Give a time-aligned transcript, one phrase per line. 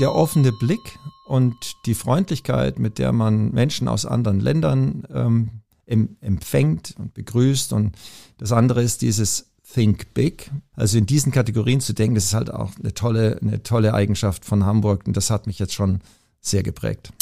[0.00, 1.54] Der offene Blick und
[1.86, 5.50] die Freundlichkeit, mit der man Menschen aus anderen Ländern ähm,
[5.86, 7.72] empfängt und begrüßt.
[7.72, 7.96] Und
[8.38, 10.50] das andere ist dieses Think Big.
[10.74, 14.44] Also in diesen Kategorien zu denken, das ist halt auch eine tolle, eine tolle Eigenschaft
[14.44, 16.00] von Hamburg und das hat mich jetzt schon
[16.40, 17.12] sehr geprägt.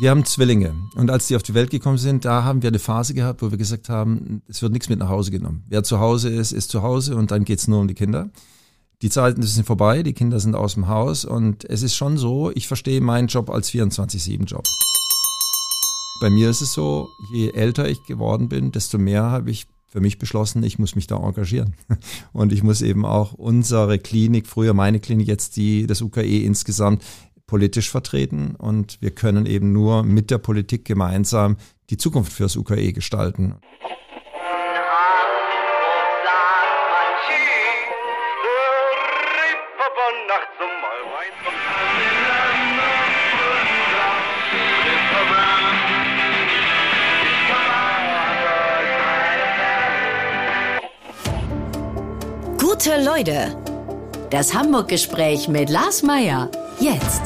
[0.00, 2.78] Wir haben Zwillinge und als die auf die Welt gekommen sind, da haben wir eine
[2.78, 5.64] Phase gehabt, wo wir gesagt haben, es wird nichts mit nach Hause genommen.
[5.68, 8.30] Wer zu Hause ist, ist zu Hause und dann geht's nur um die Kinder
[9.02, 12.50] die Zeiten sind vorbei, die Kinder sind aus dem Haus und es ist schon so,
[12.54, 14.64] ich verstehe meinen Job als 24-7-Job.
[16.20, 20.00] Bei mir ist es so, je älter ich geworden bin, desto mehr habe ich für
[20.00, 21.74] mich beschlossen, ich muss mich da engagieren.
[22.32, 27.04] Und ich muss eben auch unsere Klinik, früher meine Klinik, jetzt die, das UKE insgesamt
[27.46, 28.56] politisch vertreten.
[28.56, 31.56] Und wir können eben nur mit der Politik gemeinsam
[31.90, 33.54] die Zukunft fürs UKE gestalten.
[52.86, 53.56] Gute Leute.
[54.30, 56.52] Das Hamburg-Gespräch mit Lars Meier.
[56.78, 57.22] Jetzt.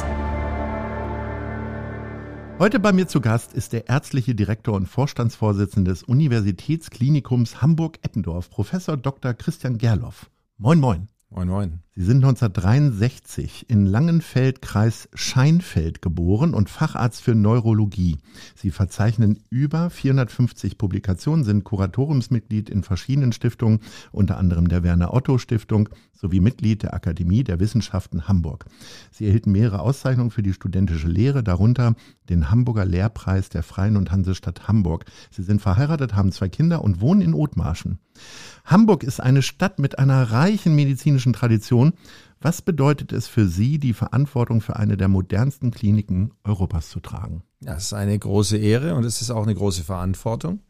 [2.58, 8.96] Heute bei mir zu Gast ist der ärztliche Direktor und Vorstandsvorsitzende des Universitätsklinikums Hamburg-Eppendorf, Professor
[8.96, 9.34] Dr.
[9.34, 10.30] Christian Gerloff.
[10.56, 11.08] Moin, moin.
[11.28, 11.80] Moin, moin.
[11.96, 18.18] Sie sind 1963 in Langenfeld, Kreis Scheinfeld geboren und Facharzt für Neurologie.
[18.54, 23.80] Sie verzeichnen über 450 Publikationen, sind Kuratoriumsmitglied in verschiedenen Stiftungen,
[24.12, 28.66] unter anderem der Werner Otto Stiftung sowie Mitglied der Akademie der Wissenschaften Hamburg.
[29.10, 31.96] Sie erhielten mehrere Auszeichnungen für die studentische Lehre, darunter
[32.28, 35.06] den Hamburger Lehrpreis der Freien und Hansestadt Hamburg.
[35.30, 37.98] Sie sind verheiratet, haben zwei Kinder und wohnen in Othmarschen.
[38.64, 41.79] Hamburg ist eine Stadt mit einer reichen medizinischen Tradition.
[42.40, 47.42] Was bedeutet es für Sie, die Verantwortung für eine der modernsten Kliniken Europas zu tragen?
[47.62, 50.60] Ja, es ist eine große Ehre und es ist auch eine große Verantwortung.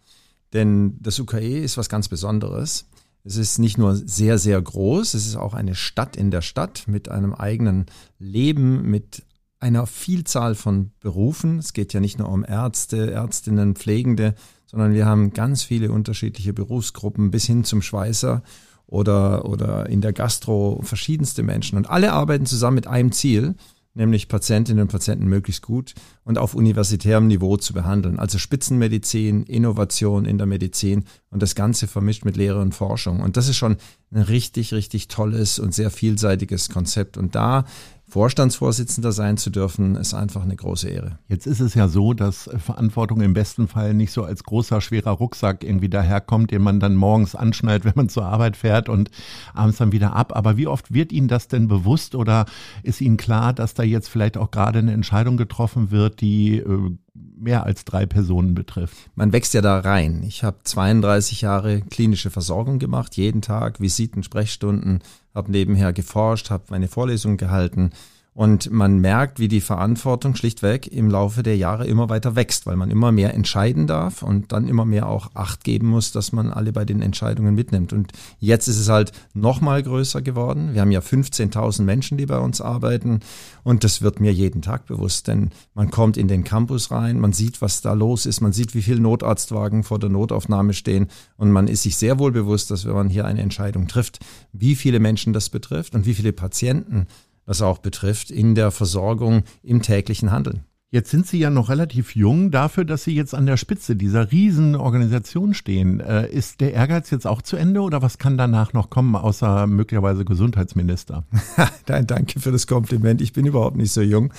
[0.53, 2.87] Denn das UKE ist was ganz Besonderes.
[3.23, 6.85] Es ist nicht nur sehr, sehr groß, es ist auch eine Stadt in der Stadt
[6.87, 7.87] mit einem eigenen
[8.19, 9.23] Leben, mit
[9.61, 11.59] einer Vielzahl von Berufen.
[11.59, 14.35] Es geht ja nicht nur um Ärzte, Ärztinnen, Pflegende,
[14.67, 18.43] sondern wir haben ganz viele unterschiedliche Berufsgruppen bis hin zum Schweißer
[18.91, 21.79] oder, oder in der Gastro verschiedenste Menschen.
[21.79, 23.55] Und alle arbeiten zusammen mit einem Ziel,
[23.95, 28.19] nämlich Patientinnen und Patienten möglichst gut und auf universitärem Niveau zu behandeln.
[28.19, 33.21] Also Spitzenmedizin, Innovation in der Medizin und das Ganze vermischt mit Lehre und Forschung.
[33.21, 33.77] Und das ist schon
[34.13, 37.17] ein richtig, richtig tolles und sehr vielseitiges Konzept.
[37.17, 37.65] Und da
[38.11, 41.19] Vorstandsvorsitzender sein zu dürfen, ist einfach eine große Ehre.
[41.29, 45.13] Jetzt ist es ja so, dass Verantwortung im besten Fall nicht so als großer, schwerer
[45.13, 49.11] Rucksack irgendwie daherkommt, den man dann morgens anschnallt, wenn man zur Arbeit fährt und
[49.55, 50.35] abends dann wieder ab.
[50.35, 52.47] Aber wie oft wird Ihnen das denn bewusst oder
[52.83, 56.97] ist Ihnen klar, dass da jetzt vielleicht auch gerade eine Entscheidung getroffen wird, die äh,
[57.15, 58.97] mehr als drei Personen betrifft.
[59.15, 60.23] Man wächst ja da rein.
[60.27, 65.01] Ich habe 32 Jahre klinische Versorgung gemacht, jeden Tag Visiten, Sprechstunden,
[65.35, 67.91] habe nebenher geforscht, habe meine Vorlesungen gehalten
[68.33, 72.77] und man merkt, wie die Verantwortung schlichtweg im Laufe der Jahre immer weiter wächst, weil
[72.77, 76.53] man immer mehr entscheiden darf und dann immer mehr auch Acht geben muss, dass man
[76.53, 77.93] alle bei den Entscheidungen mitnimmt.
[77.93, 80.75] Und jetzt ist es halt noch mal größer geworden.
[80.75, 83.21] Wir haben ja 15.000 Menschen, die bei uns arbeiten
[83.65, 87.33] und das wird mir jeden Tag bewusst, denn man kommt in den Campus rein, man
[87.33, 91.51] sieht, was da los ist, man sieht, wie viele Notarztwagen vor der Notaufnahme stehen und
[91.51, 94.21] man ist sich sehr wohl bewusst, dass wenn man hier eine Entscheidung trifft,
[94.53, 97.07] wie viele Menschen das betrifft und wie viele Patienten
[97.51, 100.61] was auch betrifft, in der Versorgung im täglichen Handeln.
[100.93, 104.31] Jetzt sind Sie ja noch relativ jung dafür, dass Sie jetzt an der Spitze dieser
[104.31, 105.99] riesen Organisation stehen.
[105.99, 109.67] Äh, ist der Ehrgeiz jetzt auch zu Ende oder was kann danach noch kommen, außer
[109.67, 111.25] möglicherweise Gesundheitsminister?
[111.87, 113.21] Danke für das Kompliment.
[113.21, 114.33] Ich bin überhaupt nicht so jung.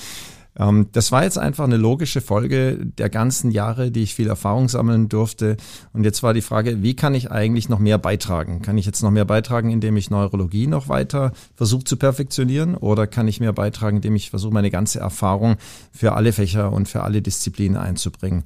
[0.58, 4.70] Ähm, das war jetzt einfach eine logische Folge der ganzen Jahre, die ich viel Erfahrung
[4.70, 5.58] sammeln durfte.
[5.94, 8.62] Und jetzt war die Frage, wie kann ich eigentlich noch mehr beitragen?
[8.62, 12.76] Kann ich jetzt noch mehr beitragen, indem ich Neurologie noch weiter versuche zu perfektionieren?
[12.76, 15.56] Oder kann ich mehr beitragen, indem ich versuche, meine ganze Erfahrung
[15.92, 18.44] für alle Fächer und für alle Disziplinen einzubringen?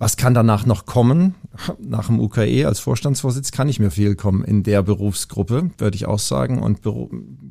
[0.00, 1.34] Was kann danach noch kommen?
[1.80, 6.06] Nach dem UKE als Vorstandsvorsitz kann nicht mehr viel kommen in der Berufsgruppe, würde ich
[6.06, 6.62] auch sagen.
[6.62, 6.82] Und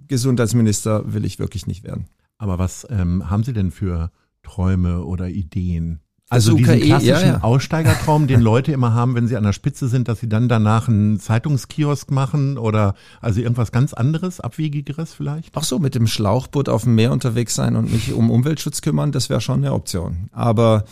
[0.08, 2.08] Gesundheitsminister will ich wirklich nicht werden.
[2.38, 4.12] Aber was ähm, haben Sie denn für
[4.44, 6.02] Träume oder Ideen?
[6.30, 7.42] Also UKE, diesen klassischen ja, ja.
[7.42, 10.90] Aussteigertraum, den Leute immer haben, wenn sie an der Spitze sind, dass sie dann danach
[10.90, 15.56] einen Zeitungskiosk machen oder also irgendwas ganz anderes, abwegigeres vielleicht?
[15.56, 19.14] Ach so, mit dem Schlauchboot auf dem Meer unterwegs sein und mich um Umweltschutz kümmern,
[19.14, 20.30] das wäre schon eine Option.
[20.34, 20.84] Aber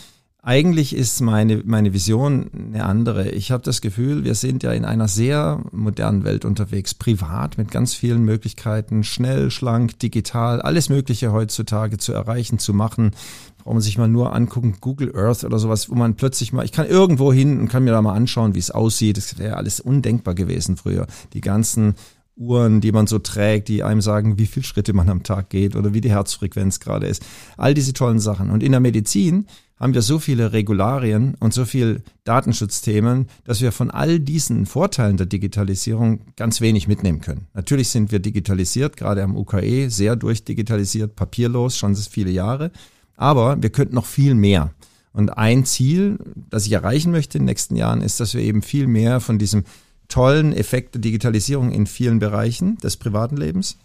[0.47, 3.30] Eigentlich ist meine, meine Vision eine andere.
[3.31, 7.71] Ich habe das Gefühl, wir sind ja in einer sehr modernen Welt unterwegs, privat mit
[7.71, 13.15] ganz vielen Möglichkeiten, schnell, schlank, digital, alles Mögliche heutzutage zu erreichen, zu machen.
[13.63, 16.71] Braucht man sich mal nur angucken, Google Earth oder sowas, wo man plötzlich mal, ich
[16.71, 19.18] kann irgendwo hin und kann mir da mal anschauen, wie es aussieht.
[19.18, 21.07] Das wäre alles undenkbar gewesen früher.
[21.33, 21.95] Die ganzen
[22.38, 25.75] Uhren, die man so trägt, die einem sagen, wie viel Schritte man am Tag geht
[25.75, 27.25] oder wie die Herzfrequenz gerade ist.
[27.57, 28.51] All diese tollen Sachen.
[28.51, 29.47] Und in der Medizin
[29.77, 35.18] haben wir so viele Regularien und so viel Datenschutzthemen, dass wir von all diesen Vorteilen
[35.18, 37.48] der Digitalisierung ganz wenig mitnehmen können.
[37.54, 42.72] Natürlich sind wir digitalisiert, gerade am UKE sehr durchdigitalisiert, papierlos, schon viele Jahre.
[43.18, 44.72] Aber wir könnten noch viel mehr.
[45.12, 46.19] Und ein Ziel,
[46.50, 49.38] das ich erreichen möchte in den nächsten Jahren, ist, dass wir eben viel mehr von
[49.38, 49.63] diesem
[50.07, 53.78] tollen Effekt der Digitalisierung in vielen Bereichen des privaten Lebens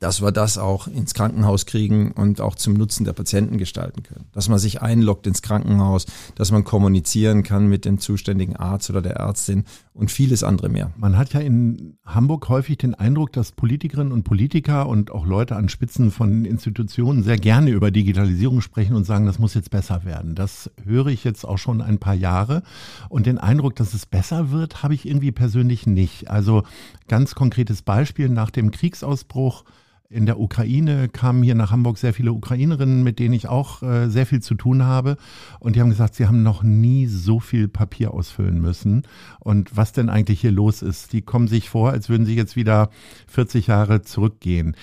[0.00, 4.24] dass wir das auch ins Krankenhaus kriegen und auch zum Nutzen der Patienten gestalten können.
[4.32, 9.02] Dass man sich einloggt ins Krankenhaus, dass man kommunizieren kann mit dem zuständigen Arzt oder
[9.02, 10.92] der Ärztin und vieles andere mehr.
[10.96, 15.56] Man hat ja in Hamburg häufig den Eindruck, dass Politikerinnen und Politiker und auch Leute
[15.56, 20.04] an Spitzen von Institutionen sehr gerne über Digitalisierung sprechen und sagen, das muss jetzt besser
[20.04, 20.34] werden.
[20.34, 22.62] Das höre ich jetzt auch schon ein paar Jahre
[23.10, 26.30] und den Eindruck, dass es besser wird, habe ich irgendwie persönlich nicht.
[26.30, 26.62] Also
[27.06, 29.64] ganz konkretes Beispiel nach dem Kriegsausbruch
[30.10, 34.08] in der Ukraine kamen hier nach Hamburg sehr viele Ukrainerinnen, mit denen ich auch äh,
[34.08, 35.16] sehr viel zu tun habe.
[35.60, 39.02] Und die haben gesagt, sie haben noch nie so viel Papier ausfüllen müssen.
[39.38, 42.56] Und was denn eigentlich hier los ist, die kommen sich vor, als würden sie jetzt
[42.56, 42.90] wieder
[43.28, 44.74] 40 Jahre zurückgehen.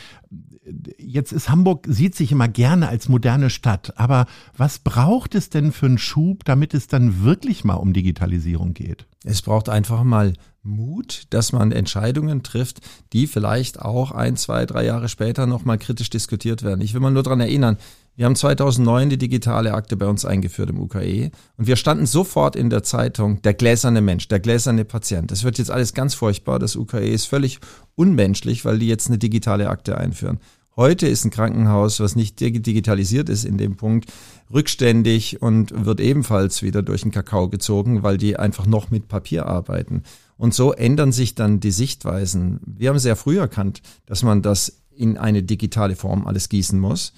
[0.98, 4.00] Jetzt ist Hamburg, sieht sich immer gerne als moderne Stadt.
[4.00, 8.74] Aber was braucht es denn für einen Schub, damit es dann wirklich mal um Digitalisierung
[8.74, 9.08] geht?
[9.26, 10.34] Es braucht einfach mal
[10.68, 12.81] Mut, dass man Entscheidungen trifft,
[13.14, 16.81] die vielleicht auch ein, zwei, drei Jahre später nochmal kritisch diskutiert werden.
[16.81, 17.78] Ich will mal nur daran erinnern,
[18.18, 22.56] wir haben 2009 die digitale Akte bei uns eingeführt im UKE und wir standen sofort
[22.56, 25.30] in der Zeitung, der gläserne Mensch, der gläserne Patient.
[25.30, 26.58] Das wird jetzt alles ganz furchtbar.
[26.58, 27.60] Das UKE ist völlig
[27.94, 30.40] unmenschlich, weil die jetzt eine digitale Akte einführen.
[30.78, 34.14] Heute ist ein Krankenhaus, was nicht digitalisiert ist in dem Punkt,
[34.54, 39.48] rückständig und wird ebenfalls wieder durch den Kakao gezogen, weil die einfach noch mit Papier
[39.48, 40.04] arbeiten.
[40.38, 42.60] Und so ändern sich dann die Sichtweisen.
[42.64, 47.14] Wir haben sehr früh erkannt, dass man das in eine digitale Form alles gießen muss.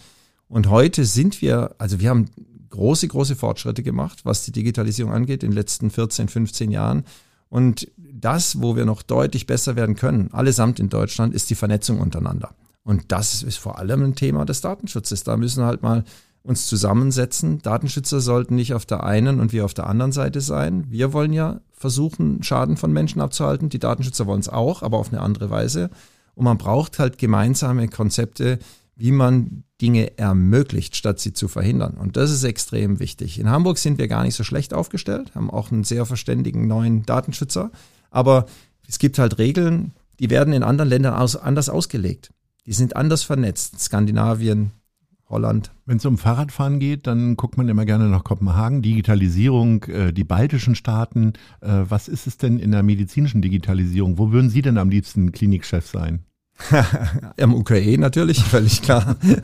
[0.48, 2.30] Und heute sind wir, also wir haben
[2.70, 7.04] große, große Fortschritte gemacht, was die Digitalisierung angeht, in den letzten 14, 15 Jahren.
[7.50, 12.00] Und das, wo wir noch deutlich besser werden können, allesamt in Deutschland, ist die Vernetzung
[12.00, 12.56] untereinander.
[12.84, 15.24] Und das ist vor allem ein Thema des Datenschutzes.
[15.24, 16.04] Da müssen wir halt mal
[16.44, 17.62] uns zusammensetzen.
[17.62, 20.86] Datenschützer sollten nicht auf der einen und wir auf der anderen Seite sein.
[20.90, 23.70] Wir wollen ja versuchen, Schaden von Menschen abzuhalten.
[23.70, 25.90] Die Datenschützer wollen es auch, aber auf eine andere Weise.
[26.36, 28.60] Und man braucht halt gemeinsame Konzepte,
[28.96, 31.94] wie man Dinge ermöglicht, statt sie zu verhindern.
[31.94, 33.40] Und das ist extrem wichtig.
[33.40, 37.06] In Hamburg sind wir gar nicht so schlecht aufgestellt, haben auch einen sehr verständigen neuen
[37.06, 37.72] Datenschützer.
[38.12, 38.46] Aber
[38.88, 42.32] es gibt halt Regeln, die werden in anderen Ländern anders ausgelegt.
[42.70, 43.80] Die sind anders vernetzt.
[43.80, 44.70] Skandinavien,
[45.28, 45.72] Holland.
[45.88, 50.24] Wenn es um Fahrradfahren geht, dann guckt man immer gerne nach Kopenhagen, Digitalisierung, äh, die
[50.24, 51.34] baltischen Staaten.
[51.62, 54.20] Äh, was ist es denn in der medizinischen Digitalisierung?
[54.20, 56.26] Wo würden Sie denn am liebsten Klinikchef sein?
[57.42, 59.16] Am UKE natürlich, völlig klar.
[59.20, 59.42] Gut,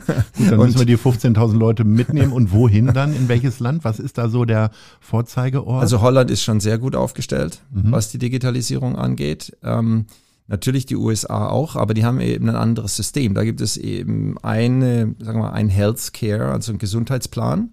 [0.48, 2.30] dann müssen wir die 15.000 Leute mitnehmen.
[2.30, 3.12] Und wohin dann?
[3.12, 3.82] In welches Land?
[3.82, 4.70] Was ist da so der
[5.00, 5.82] Vorzeigeort?
[5.82, 7.90] Also Holland ist schon sehr gut aufgestellt, mhm.
[7.90, 9.56] was die Digitalisierung angeht.
[9.64, 10.06] Ähm,
[10.48, 13.34] Natürlich die USA auch, aber die haben eben ein anderes System.
[13.34, 17.70] Da gibt es eben eine, sagen wir mal, ein Healthcare, also ein Gesundheitsplan.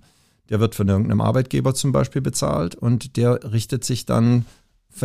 [0.49, 4.45] Der wird von irgendeinem Arbeitgeber zum Beispiel bezahlt und der richtet sich dann,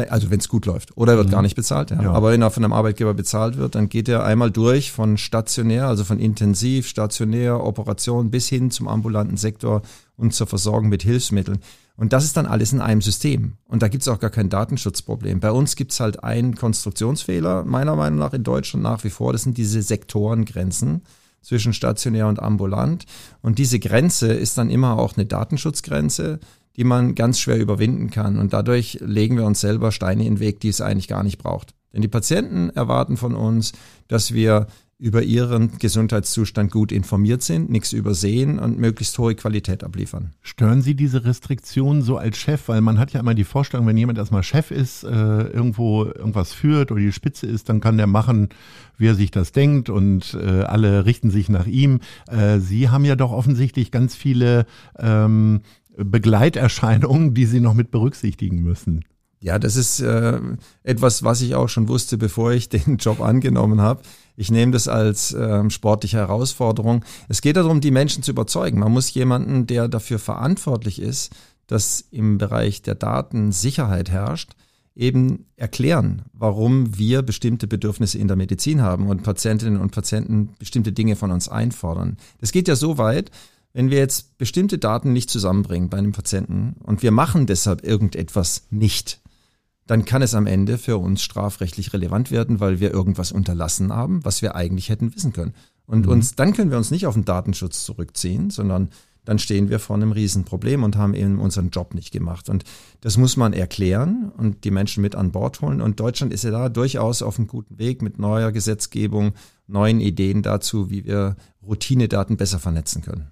[0.08, 1.32] also wenn es gut läuft, oder er wird mhm.
[1.32, 1.90] gar nicht bezahlt.
[1.90, 2.02] Ja.
[2.02, 2.12] ja.
[2.12, 5.88] Aber wenn er von einem Arbeitgeber bezahlt wird, dann geht er einmal durch von stationär,
[5.88, 9.82] also von intensiv, stationär, Operation bis hin zum ambulanten Sektor
[10.16, 11.58] und zur Versorgung mit Hilfsmitteln.
[11.98, 13.54] Und das ist dann alles in einem System.
[13.66, 15.40] Und da gibt es auch gar kein Datenschutzproblem.
[15.40, 19.32] Bei uns gibt es halt einen Konstruktionsfehler, meiner Meinung nach in Deutschland nach wie vor.
[19.32, 21.02] Das sind diese Sektorengrenzen
[21.42, 23.04] zwischen stationär und ambulant.
[23.42, 26.38] Und diese Grenze ist dann immer auch eine Datenschutzgrenze,
[26.76, 28.38] die man ganz schwer überwinden kann.
[28.38, 31.38] Und dadurch legen wir uns selber Steine in den Weg, die es eigentlich gar nicht
[31.38, 31.74] braucht.
[31.92, 33.72] Denn die Patienten erwarten von uns,
[34.06, 34.68] dass wir
[35.00, 40.32] über ihren Gesundheitszustand gut informiert sind, nichts übersehen und möglichst hohe Qualität abliefern.
[40.42, 42.66] Stören Sie diese Restriktionen so als Chef?
[42.66, 46.52] Weil man hat ja immer die Vorstellung, wenn jemand erstmal Chef ist, äh, irgendwo irgendwas
[46.52, 48.48] führt oder die Spitze ist, dann kann der machen,
[48.96, 52.00] wie er sich das denkt und äh, alle richten sich nach ihm.
[52.26, 54.66] Äh, Sie haben ja doch offensichtlich ganz viele
[54.98, 55.60] ähm,
[55.96, 59.04] Begleiterscheinungen, die Sie noch mit berücksichtigen müssen.
[59.40, 60.40] Ja, das ist äh,
[60.82, 64.02] etwas, was ich auch schon wusste, bevor ich den Job angenommen habe.
[64.40, 67.04] Ich nehme das als ähm, sportliche Herausforderung.
[67.28, 68.78] Es geht darum, die Menschen zu überzeugen.
[68.78, 71.34] Man muss jemanden, der dafür verantwortlich ist,
[71.66, 74.52] dass im Bereich der Datensicherheit herrscht,
[74.94, 80.92] eben erklären, warum wir bestimmte Bedürfnisse in der Medizin haben und Patientinnen und Patienten bestimmte
[80.92, 82.16] Dinge von uns einfordern.
[82.40, 83.32] Das geht ja so weit,
[83.72, 88.68] wenn wir jetzt bestimmte Daten nicht zusammenbringen bei einem Patienten und wir machen deshalb irgendetwas
[88.70, 89.20] nicht,
[89.88, 94.24] dann kann es am Ende für uns strafrechtlich relevant werden, weil wir irgendwas unterlassen haben,
[94.24, 95.54] was wir eigentlich hätten wissen können.
[95.86, 96.12] Und mhm.
[96.12, 98.90] uns, dann können wir uns nicht auf den Datenschutz zurückziehen, sondern
[99.28, 102.48] dann stehen wir vor einem Riesenproblem und haben eben unseren Job nicht gemacht.
[102.48, 102.64] Und
[103.02, 105.82] das muss man erklären und die Menschen mit an Bord holen.
[105.82, 109.32] Und Deutschland ist ja da durchaus auf einem guten Weg mit neuer Gesetzgebung,
[109.66, 113.30] neuen Ideen dazu, wie wir Routinedaten besser vernetzen können.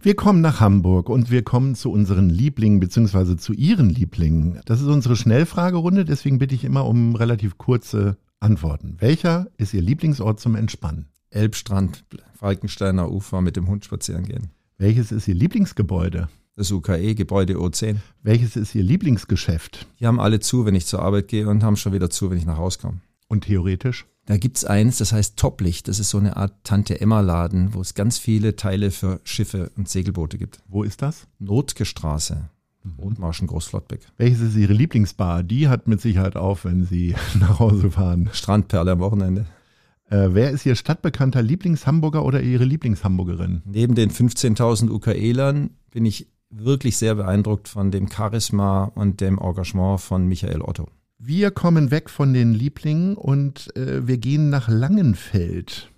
[0.00, 4.60] Wir kommen nach Hamburg und wir kommen zu unseren Lieblingen beziehungsweise zu Ihren Lieblingen.
[4.64, 8.94] Das ist unsere Schnellfragerunde, deswegen bitte ich immer um relativ kurze Antworten.
[9.00, 11.08] Welcher ist Ihr Lieblingsort zum Entspannen?
[11.30, 14.52] Elbstrand, Falkensteiner Ufer mit dem Hund spazieren gehen.
[14.82, 16.28] Welches ist Ihr Lieblingsgebäude?
[16.56, 17.98] Das UKE, Gebäude O10.
[18.24, 19.86] Welches ist Ihr Lieblingsgeschäft?
[20.00, 22.38] Die haben alle zu, wenn ich zur Arbeit gehe und haben schon wieder zu, wenn
[22.38, 23.00] ich nach Hause komme.
[23.28, 24.06] Und theoretisch?
[24.26, 25.86] Da gibt's eins, das heißt Toplicht.
[25.86, 30.36] Das ist so eine Art Tante-Emma-Laden, wo es ganz viele Teile für Schiffe und Segelboote
[30.36, 30.58] gibt.
[30.66, 31.28] Wo ist das?
[31.38, 32.50] Notke Straße.
[32.98, 34.00] Rotmarschen Großflottbeck.
[34.16, 35.44] Welches ist Ihre Lieblingsbar?
[35.44, 38.30] Die hat mit Sicherheit auf, wenn Sie nach Hause fahren.
[38.32, 39.46] Strandperle am Wochenende.
[40.12, 43.62] Äh, wer ist Ihr stadtbekannter Lieblingshamburger oder Ihre Lieblingshamburgerin?
[43.64, 50.02] Neben den 15.000 UKElern bin ich wirklich sehr beeindruckt von dem Charisma und dem Engagement
[50.02, 50.86] von Michael Otto.
[51.18, 55.90] Wir kommen weg von den Lieblingen und äh, wir gehen nach Langenfeld.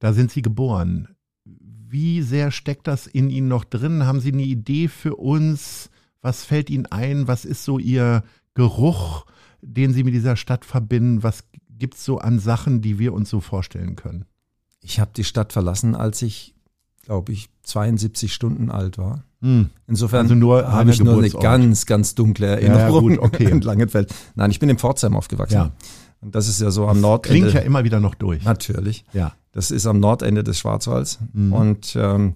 [0.00, 1.08] Da sind Sie geboren.
[1.44, 4.04] Wie sehr steckt das in Ihnen noch drin?
[4.04, 5.88] Haben Sie eine Idee für uns?
[6.20, 7.26] Was fällt Ihnen ein?
[7.26, 8.22] Was ist so Ihr
[8.52, 9.24] Geruch,
[9.62, 11.22] den Sie mit dieser Stadt verbinden?
[11.22, 11.44] Was
[11.78, 14.24] gibt es so an Sachen, die wir uns so vorstellen können?
[14.80, 16.54] Ich habe die Stadt verlassen, als ich,
[17.02, 19.24] glaube ich, 72 Stunden alt war.
[19.42, 19.70] Hm.
[19.86, 23.50] Insofern also habe ich nur eine ganz, ganz dunkle Erinnerung ja, gut, okay.
[23.50, 24.14] in Langenfeld.
[24.34, 25.54] Nein, ich bin in Pforzheim aufgewachsen.
[25.54, 25.72] Ja.
[26.20, 27.38] Und das ist ja so am Nordende.
[27.38, 28.42] Klingt ja immer wieder noch durch.
[28.44, 29.04] Natürlich.
[29.12, 29.34] Ja.
[29.52, 31.18] Das ist am Nordende des Schwarzwalds.
[31.32, 31.52] Mhm.
[31.52, 32.34] Und ähm,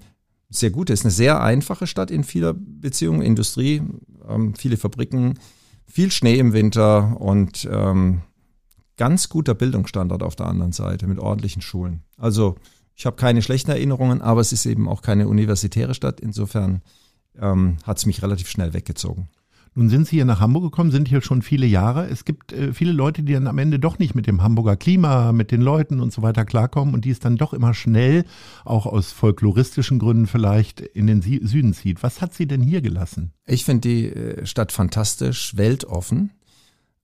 [0.48, 0.90] sehr gut.
[0.90, 3.22] Es ist eine sehr einfache Stadt in vieler Beziehung.
[3.22, 3.82] Industrie,
[4.28, 5.38] ähm, viele Fabriken,
[5.86, 8.22] viel Schnee im Winter und ähm,
[9.00, 12.02] ganz guter Bildungsstandard auf der anderen Seite mit ordentlichen Schulen.
[12.18, 12.56] Also
[12.94, 16.20] ich habe keine schlechten Erinnerungen, aber es ist eben auch keine universitäre Stadt.
[16.20, 16.82] Insofern
[17.40, 19.30] ähm, hat es mich relativ schnell weggezogen.
[19.74, 22.08] Nun sind Sie hier nach Hamburg gekommen, sind hier schon viele Jahre.
[22.08, 25.32] Es gibt äh, viele Leute, die dann am Ende doch nicht mit dem Hamburger Klima,
[25.32, 28.26] mit den Leuten und so weiter klarkommen und die es dann doch immer schnell,
[28.66, 32.02] auch aus folkloristischen Gründen vielleicht, in den Süden zieht.
[32.02, 33.32] Was hat Sie denn hier gelassen?
[33.46, 36.32] Ich finde die äh, Stadt fantastisch, weltoffen.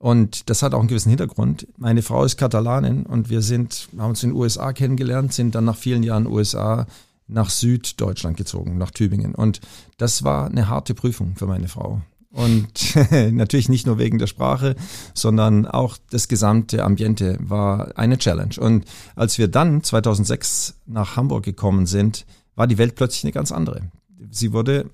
[0.07, 1.67] Und das hat auch einen gewissen Hintergrund.
[1.79, 5.65] Meine Frau ist Katalanin und wir sind, haben uns in den USA kennengelernt, sind dann
[5.65, 6.87] nach vielen Jahren USA
[7.27, 9.35] nach Süddeutschland gezogen, nach Tübingen.
[9.35, 9.61] Und
[9.97, 12.03] das war eine harte Prüfung für meine Frau.
[12.31, 12.95] Und
[13.33, 14.77] natürlich nicht nur wegen der Sprache,
[15.13, 18.55] sondern auch das gesamte Ambiente war eine Challenge.
[18.61, 18.85] Und
[19.17, 23.91] als wir dann 2006 nach Hamburg gekommen sind, war die Welt plötzlich eine ganz andere.
[24.31, 24.89] Sie wurde,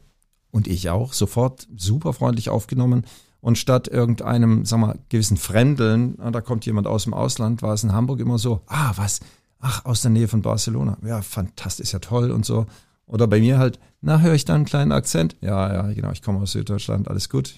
[0.51, 3.05] und ich auch, sofort super freundlich aufgenommen.
[3.43, 7.83] Und statt irgendeinem, sag mal, gewissen Fremdeln, da kommt jemand aus dem Ausland, war es
[7.83, 9.19] in Hamburg immer so, ah, was,
[9.59, 10.97] ach, aus der Nähe von Barcelona.
[11.05, 12.67] Ja, fantastisch, ja toll und so.
[13.07, 15.37] Oder bei mir halt, na, höre ich da einen kleinen Akzent?
[15.41, 17.55] Ja, ja, genau, ich komme aus Süddeutschland, alles gut.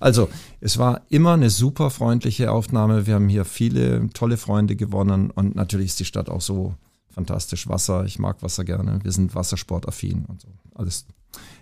[0.00, 3.06] Also, es war immer eine super freundliche Aufnahme.
[3.06, 6.74] Wir haben hier viele tolle Freunde gewonnen und natürlich ist die Stadt auch so
[7.10, 7.68] fantastisch.
[7.68, 9.00] Wasser, ich mag Wasser gerne.
[9.02, 10.48] Wir sind wassersportaffin und so.
[10.74, 11.04] Alles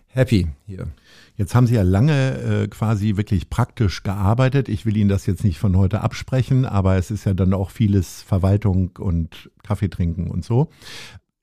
[0.07, 0.87] happy hier.
[1.37, 4.69] Jetzt haben Sie ja lange äh, quasi wirklich praktisch gearbeitet.
[4.69, 7.71] Ich will Ihnen das jetzt nicht von heute absprechen, aber es ist ja dann auch
[7.71, 10.69] vieles Verwaltung und Kaffee trinken und so.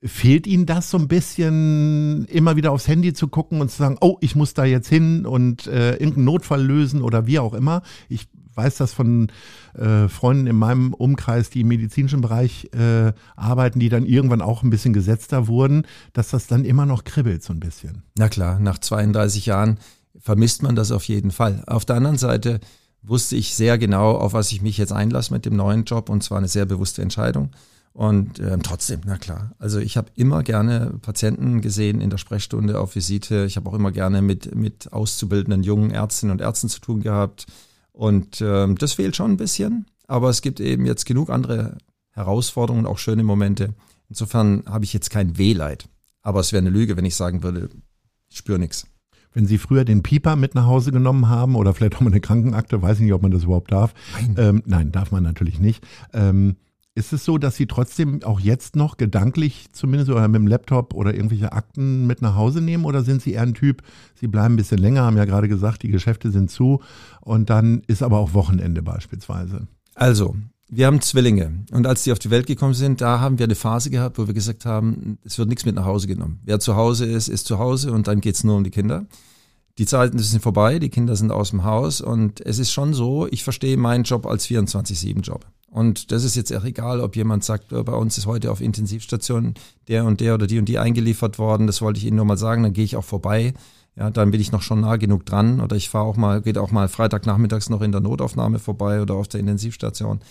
[0.03, 3.97] Fehlt Ihnen das so ein bisschen, immer wieder aufs Handy zu gucken und zu sagen,
[3.99, 7.81] oh, ich muss da jetzt hin und äh, irgendeinen Notfall lösen oder wie auch immer?
[8.07, 9.31] Ich weiß das von
[9.73, 14.63] äh, Freunden in meinem Umkreis, die im medizinischen Bereich äh, arbeiten, die dann irgendwann auch
[14.63, 18.03] ein bisschen gesetzter wurden, dass das dann immer noch kribbelt so ein bisschen.
[18.17, 19.77] Na klar, nach 32 Jahren
[20.19, 21.63] vermisst man das auf jeden Fall.
[21.67, 22.59] Auf der anderen Seite
[23.01, 26.23] wusste ich sehr genau, auf was ich mich jetzt einlasse mit dem neuen Job und
[26.23, 27.51] zwar eine sehr bewusste Entscheidung.
[27.93, 29.51] Und äh, trotzdem, na klar.
[29.59, 33.45] Also ich habe immer gerne Patienten gesehen in der Sprechstunde auf Visite.
[33.45, 37.47] Ich habe auch immer gerne mit, mit auszubildenden jungen Ärztinnen und Ärzten zu tun gehabt.
[38.01, 41.77] Und ähm, das fehlt schon ein bisschen, aber es gibt eben jetzt genug andere
[42.09, 43.75] Herausforderungen, auch schöne Momente.
[44.09, 45.87] Insofern habe ich jetzt kein Wehleid.
[46.23, 47.69] Aber es wäre eine Lüge, wenn ich sagen würde,
[48.27, 48.87] ich spüre nichts.
[49.33, 52.21] Wenn Sie früher den Pieper mit nach Hause genommen haben oder vielleicht auch mal eine
[52.21, 53.93] Krankenakte, weiß ich nicht, ob man das überhaupt darf.
[54.13, 55.85] Nein, ähm, nein darf man natürlich nicht.
[56.11, 56.55] Ähm,
[56.93, 60.93] Ist es so, dass Sie trotzdem auch jetzt noch gedanklich zumindest oder mit dem Laptop
[60.93, 63.81] oder irgendwelche Akten mit nach Hause nehmen oder sind Sie eher ein Typ,
[64.13, 66.81] Sie bleiben ein bisschen länger, haben ja gerade gesagt, die Geschäfte sind zu
[67.21, 69.67] und dann ist aber auch Wochenende beispielsweise?
[69.95, 70.35] Also,
[70.67, 73.55] wir haben Zwillinge und als die auf die Welt gekommen sind, da haben wir eine
[73.55, 76.41] Phase gehabt, wo wir gesagt haben, es wird nichts mit nach Hause genommen.
[76.43, 79.05] Wer zu Hause ist, ist zu Hause und dann geht's nur um die Kinder.
[79.77, 83.27] Die Zeiten sind vorbei, die Kinder sind aus dem Haus und es ist schon so,
[83.27, 85.45] ich verstehe meinen Job als 24-7-Job.
[85.71, 88.59] Und das ist jetzt auch egal, ob jemand sagt, äh, bei uns ist heute auf
[88.59, 89.53] Intensivstation
[89.87, 91.65] der und der oder die und die eingeliefert worden.
[91.65, 92.61] Das wollte ich Ihnen nur mal sagen.
[92.63, 93.53] Dann gehe ich auch vorbei.
[94.01, 96.57] Ja, dann bin ich noch schon nah genug dran oder ich fahre auch mal, geht
[96.57, 100.21] auch mal Freitagnachmittags noch in der Notaufnahme vorbei oder auf der Intensivstation.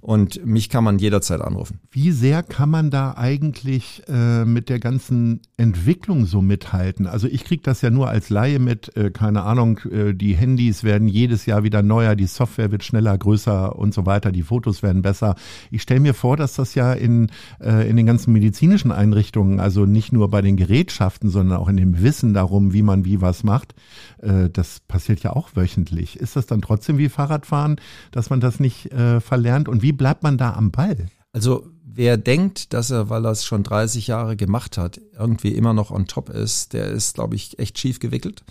[0.00, 1.80] Und mich kann man jederzeit anrufen.
[1.90, 7.08] Wie sehr kann man da eigentlich äh, mit der ganzen Entwicklung so mithalten?
[7.08, 10.84] Also ich kriege das ja nur als Laie mit, äh, keine Ahnung, äh, die Handys
[10.84, 14.84] werden jedes Jahr wieder neuer, die Software wird schneller, größer und so weiter, die Fotos
[14.84, 15.34] werden besser.
[15.72, 19.84] Ich stelle mir vor, dass das ja in, äh, in den ganzen medizinischen Einrichtungen, also
[19.84, 23.44] nicht nur bei den Gerätschaften, sondern auch in dem Wissen darum, wie man wie was
[23.44, 23.74] macht.
[24.18, 26.18] Äh, das passiert ja auch wöchentlich.
[26.18, 27.80] Ist das dann trotzdem wie Fahrradfahren,
[28.10, 29.68] dass man das nicht äh, verlernt?
[29.68, 31.08] Und wie bleibt man da am Ball?
[31.32, 35.72] Also wer denkt, dass er, weil er es schon 30 Jahre gemacht hat, irgendwie immer
[35.72, 38.44] noch on top ist, der ist, glaube ich, echt schief gewickelt.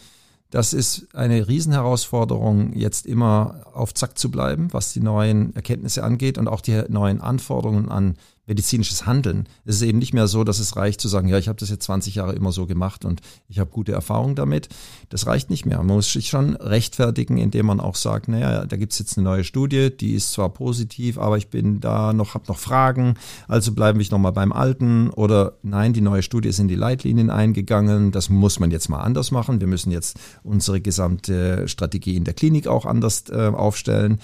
[0.50, 6.38] Das ist eine Riesenherausforderung, jetzt immer auf Zack zu bleiben, was die neuen Erkenntnisse angeht
[6.38, 8.16] und auch die neuen Anforderungen an
[8.48, 9.48] medizinisches Handeln.
[9.66, 11.70] Es ist eben nicht mehr so, dass es reicht zu sagen, ja, ich habe das
[11.70, 14.70] jetzt 20 Jahre immer so gemacht und ich habe gute Erfahrungen damit.
[15.10, 15.78] Das reicht nicht mehr.
[15.78, 19.44] Man muss sich schon rechtfertigen, indem man auch sagt, naja, da gibt's jetzt eine neue
[19.44, 23.16] Studie, die ist zwar positiv, aber ich bin da noch, habe noch Fragen,
[23.48, 25.10] also bleiben wir nochmal beim Alten.
[25.10, 29.02] Oder nein, die neue Studie ist in die Leitlinien eingegangen, das muss man jetzt mal
[29.02, 29.60] anders machen.
[29.60, 34.20] Wir müssen jetzt unsere gesamte Strategie in der Klinik auch anders äh, aufstellen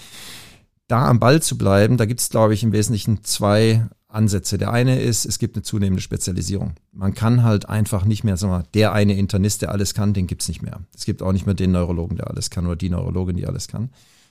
[0.92, 4.58] da am Ball zu bleiben, da gibt es, glaube ich, im Wesentlichen zwei Ansätze.
[4.58, 6.74] Der eine ist, es gibt eine zunehmende Spezialisierung.
[6.92, 10.26] Man kann halt einfach nicht mehr, sagen wir der eine Internist, der alles kann, den
[10.26, 10.80] gibt's nicht mehr.
[10.94, 13.68] Es gibt auch nicht mehr den Neurologen, der alles kann oder die Neurologin, die alles
[13.68, 13.90] kann.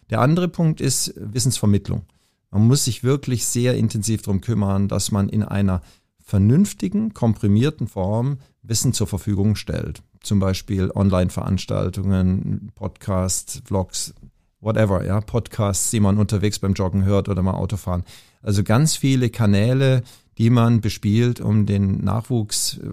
[0.10, 2.04] Der andere Punkt ist Wissensvermittlung.
[2.52, 5.82] Man muss sich wirklich sehr intensiv darum kümmern, dass man in einer
[6.24, 10.04] vernünftigen, komprimierten Form Wissen zur Verfügung stellt.
[10.22, 14.14] Zum Beispiel Online-Veranstaltungen, Podcasts, Vlogs,
[14.60, 18.04] whatever, ja, Podcasts, die man unterwegs beim Joggen hört oder mal Autofahren.
[18.42, 20.04] Also ganz viele Kanäle,
[20.38, 22.88] die man bespielt, um den Nachwuchs äh,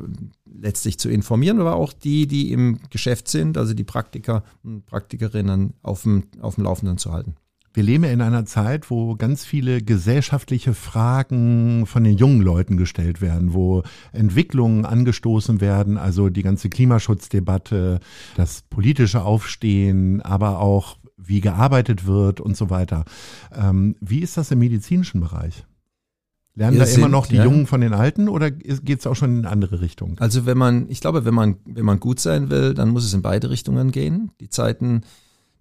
[0.60, 5.74] letztlich zu informieren, aber auch die, die im Geschäft sind, also die Praktiker und Praktikerinnen
[5.82, 7.36] auf dem, auf dem Laufenden zu halten.
[7.74, 13.20] Wir leben in einer Zeit, wo ganz viele gesellschaftliche Fragen von den jungen Leuten gestellt
[13.20, 13.82] werden, wo
[14.12, 18.00] Entwicklungen angestoßen werden, also die ganze Klimaschutzdebatte,
[18.36, 23.04] das politische Aufstehen, aber auch wie gearbeitet wird und so weiter.
[23.54, 25.66] Ähm, wie ist das im medizinischen Bereich?
[26.54, 27.44] Lernen Wir da sind, immer noch die ja.
[27.44, 30.16] Jungen von den Alten oder geht es auch schon in andere Richtungen?
[30.18, 33.14] Also wenn man, ich glaube, wenn man, wenn man gut sein will, dann muss es
[33.14, 34.32] in beide Richtungen gehen.
[34.40, 35.02] Die Zeiten,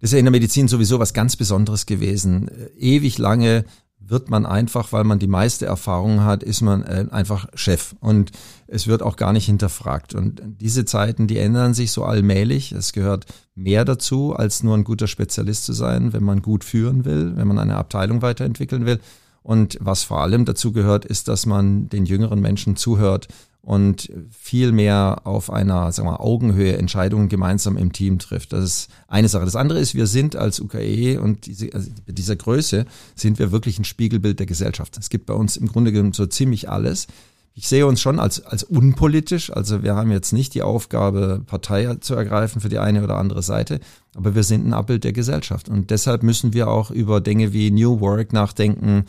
[0.00, 2.50] das ist ja in der Medizin sowieso was ganz Besonderes gewesen.
[2.76, 3.64] Ewig lange
[4.00, 8.30] wird man einfach, weil man die meiste Erfahrung hat, ist man äh, einfach Chef und
[8.66, 10.14] es wird auch gar nicht hinterfragt.
[10.14, 12.72] Und diese Zeiten, die ändern sich so allmählich.
[12.72, 17.04] Es gehört mehr dazu, als nur ein guter Spezialist zu sein, wenn man gut führen
[17.04, 19.00] will, wenn man eine Abteilung weiterentwickeln will.
[19.42, 23.28] Und was vor allem dazu gehört, ist, dass man den jüngeren Menschen zuhört
[23.68, 28.54] und viel mehr auf einer sagen wir, Augenhöhe Entscheidungen gemeinsam im Team trifft.
[28.54, 29.44] Das ist eine Sache.
[29.44, 33.78] Das andere ist, wir sind als UKE und diese, also dieser Größe sind wir wirklich
[33.78, 34.96] ein Spiegelbild der Gesellschaft.
[34.96, 37.08] Es gibt bei uns im Grunde genommen so ziemlich alles.
[37.52, 39.54] Ich sehe uns schon als, als unpolitisch.
[39.54, 43.42] Also wir haben jetzt nicht die Aufgabe, Partei zu ergreifen für die eine oder andere
[43.42, 43.80] Seite,
[44.16, 45.68] aber wir sind ein Abbild der Gesellschaft.
[45.68, 49.04] Und deshalb müssen wir auch über Dinge wie New Work nachdenken,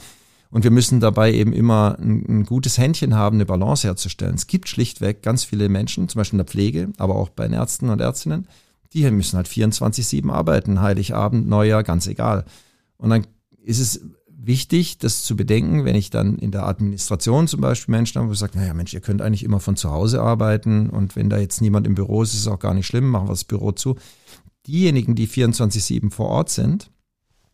[0.51, 4.35] und wir müssen dabei eben immer ein, ein, gutes Händchen haben, eine Balance herzustellen.
[4.35, 7.53] Es gibt schlichtweg ganz viele Menschen, zum Beispiel in der Pflege, aber auch bei den
[7.53, 8.47] Ärzten und Ärztinnen,
[8.93, 12.45] die müssen halt 24-7 arbeiten, Heiligabend, Neujahr, ganz egal.
[12.97, 13.27] Und dann
[13.63, 18.17] ist es wichtig, das zu bedenken, wenn ich dann in der Administration zum Beispiel Menschen
[18.17, 21.15] habe, wo ich sage, naja Mensch, ihr könnt eigentlich immer von zu Hause arbeiten und
[21.15, 23.33] wenn da jetzt niemand im Büro ist, ist es auch gar nicht schlimm, machen wir
[23.33, 23.97] das Büro zu.
[24.65, 26.89] Diejenigen, die 24-7 vor Ort sind,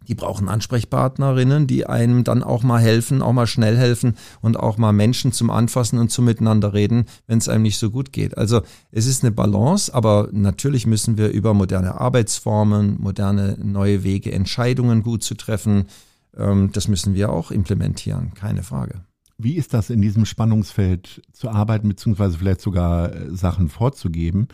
[0.07, 4.77] die brauchen Ansprechpartnerinnen, die einem dann auch mal helfen, auch mal schnell helfen und auch
[4.77, 8.37] mal Menschen zum Anfassen und zum Miteinander reden, wenn es einem nicht so gut geht.
[8.37, 14.31] Also es ist eine Balance, aber natürlich müssen wir über moderne Arbeitsformen, moderne neue Wege,
[14.31, 15.85] Entscheidungen gut zu treffen,
[16.37, 19.01] ähm, das müssen wir auch implementieren, keine Frage.
[19.37, 24.47] Wie ist das in diesem Spannungsfeld zu arbeiten, beziehungsweise vielleicht sogar äh, Sachen vorzugeben?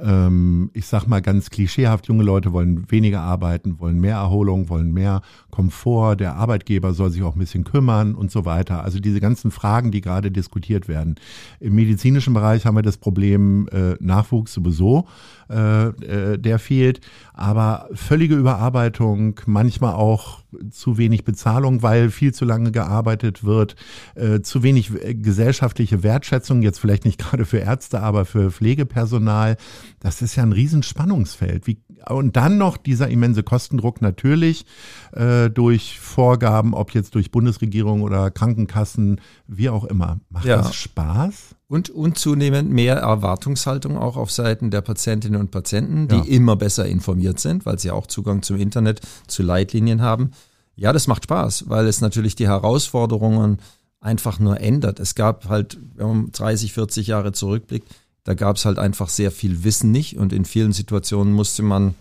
[0.00, 4.92] Ähm, ich sag mal ganz klischeehaft, junge Leute wollen weniger arbeiten, wollen mehr Erholung, wollen
[4.92, 8.84] mehr Komfort, der Arbeitgeber soll sich auch ein bisschen kümmern und so weiter.
[8.84, 11.16] Also diese ganzen Fragen, die gerade diskutiert werden.
[11.58, 15.08] Im medizinischen Bereich haben wir das Problem äh, Nachwuchs sowieso,
[15.50, 17.00] äh, äh, der fehlt,
[17.34, 23.76] aber völlige Überarbeitung, manchmal auch zu wenig Bezahlung, weil viel zu lange gearbeitet wird,
[24.14, 29.56] äh, zu wenig äh, gesellschaftliche Wertschätzung, jetzt vielleicht nicht gerade für Ärzte, aber für Pflegepersonal.
[29.98, 31.66] Das ist ja ein Riesenspannungsfeld.
[31.66, 34.66] Wie, und dann noch dieser immense Kostendruck natürlich
[35.12, 40.20] äh, durch Vorgaben, ob jetzt durch Bundesregierung oder Krankenkassen, wie auch immer.
[40.30, 40.58] Macht ja.
[40.58, 41.56] das Spaß?
[41.70, 46.24] Und, und zunehmend mehr Erwartungshaltung auch auf Seiten der Patientinnen und Patienten, die ja.
[46.24, 50.32] immer besser informiert sind, weil sie auch Zugang zum Internet, zu Leitlinien haben.
[50.74, 53.58] Ja, das macht Spaß, weil es natürlich die Herausforderungen
[54.00, 54.98] einfach nur ändert.
[54.98, 57.86] Es gab halt, wenn man 30, 40 Jahre zurückblickt,
[58.24, 61.94] da gab es halt einfach sehr viel Wissen nicht und in vielen Situationen musste man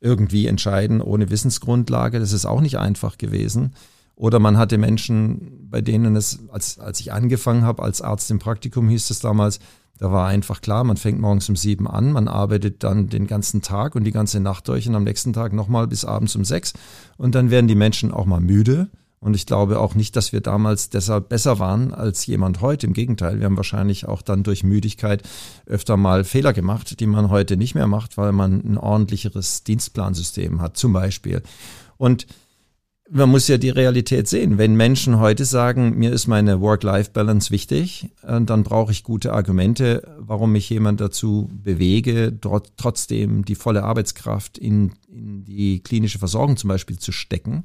[0.00, 2.18] irgendwie entscheiden ohne Wissensgrundlage.
[2.18, 3.74] Das ist auch nicht einfach gewesen.
[4.18, 8.40] Oder man hatte Menschen, bei denen es, als, als ich angefangen habe als Arzt im
[8.40, 9.60] Praktikum, hieß es damals,
[9.96, 13.62] da war einfach klar, man fängt morgens um sieben an, man arbeitet dann den ganzen
[13.62, 16.72] Tag und die ganze Nacht durch und am nächsten Tag nochmal bis abends um sechs.
[17.16, 18.88] Und dann werden die Menschen auch mal müde.
[19.20, 22.88] Und ich glaube auch nicht, dass wir damals deshalb besser waren als jemand heute.
[22.88, 25.22] Im Gegenteil, wir haben wahrscheinlich auch dann durch Müdigkeit
[25.66, 30.60] öfter mal Fehler gemacht, die man heute nicht mehr macht, weil man ein ordentlicheres Dienstplansystem
[30.60, 31.42] hat, zum Beispiel.
[31.98, 32.26] Und
[33.10, 34.58] man muss ja die Realität sehen.
[34.58, 40.16] Wenn Menschen heute sagen, mir ist meine Work-Life-Balance wichtig, äh, dann brauche ich gute Argumente,
[40.18, 42.38] warum mich jemand dazu bewege,
[42.76, 47.64] trotzdem die volle Arbeitskraft in, in die klinische Versorgung zum Beispiel zu stecken.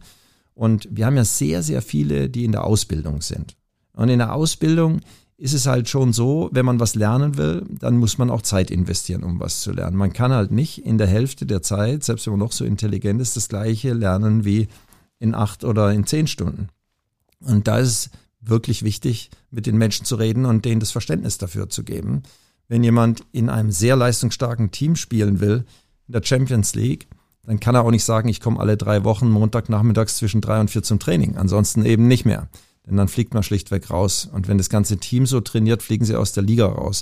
[0.54, 3.56] Und wir haben ja sehr, sehr viele, die in der Ausbildung sind.
[3.94, 5.02] Und in der Ausbildung
[5.38, 8.72] ist es halt schon so, wenn man was lernen will, dann muss man auch Zeit
[8.72, 9.98] investieren, um was zu lernen.
[9.98, 13.20] Man kann halt nicht in der Hälfte der Zeit, selbst wenn man noch so intelligent
[13.20, 14.68] ist, das gleiche lernen wie
[15.24, 16.68] in acht oder in zehn Stunden.
[17.40, 18.10] Und da ist es
[18.42, 22.24] wirklich wichtig, mit den Menschen zu reden und denen das Verständnis dafür zu geben.
[22.68, 25.64] Wenn jemand in einem sehr leistungsstarken Team spielen will,
[26.08, 27.08] in der Champions League,
[27.46, 30.70] dann kann er auch nicht sagen, ich komme alle drei Wochen Montagnachmittags zwischen drei und
[30.70, 31.38] vier zum Training.
[31.38, 32.50] Ansonsten eben nicht mehr.
[32.86, 34.30] Denn dann fliegt man schlichtweg raus.
[34.32, 37.02] Und wenn das ganze Team so trainiert, fliegen sie aus der Liga raus.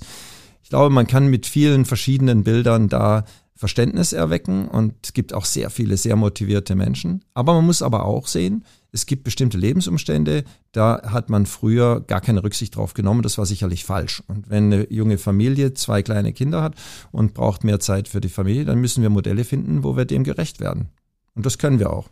[0.62, 5.46] Ich glaube, man kann mit vielen verschiedenen Bildern da Verständnis erwecken und es gibt auch
[5.46, 7.24] sehr viele sehr motivierte Menschen.
[7.34, 12.22] Aber man muss aber auch sehen, es gibt bestimmte Lebensumstände, da hat man früher gar
[12.22, 13.22] keine Rücksicht drauf genommen.
[13.22, 14.22] Das war sicherlich falsch.
[14.28, 16.76] Und wenn eine junge Familie zwei kleine Kinder hat
[17.12, 20.24] und braucht mehr Zeit für die Familie, dann müssen wir Modelle finden, wo wir dem
[20.24, 20.90] gerecht werden.
[21.36, 22.10] Und das können wir auch.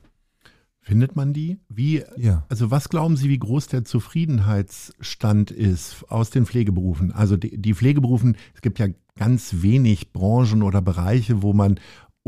[0.89, 1.59] Findet man die?
[1.69, 2.43] Wie, ja.
[2.49, 7.11] also was glauben Sie, wie groß der Zufriedenheitsstand ist aus den Pflegeberufen?
[7.11, 11.79] Also die, die Pflegeberufen, es gibt ja ganz wenig Branchen oder Bereiche, wo man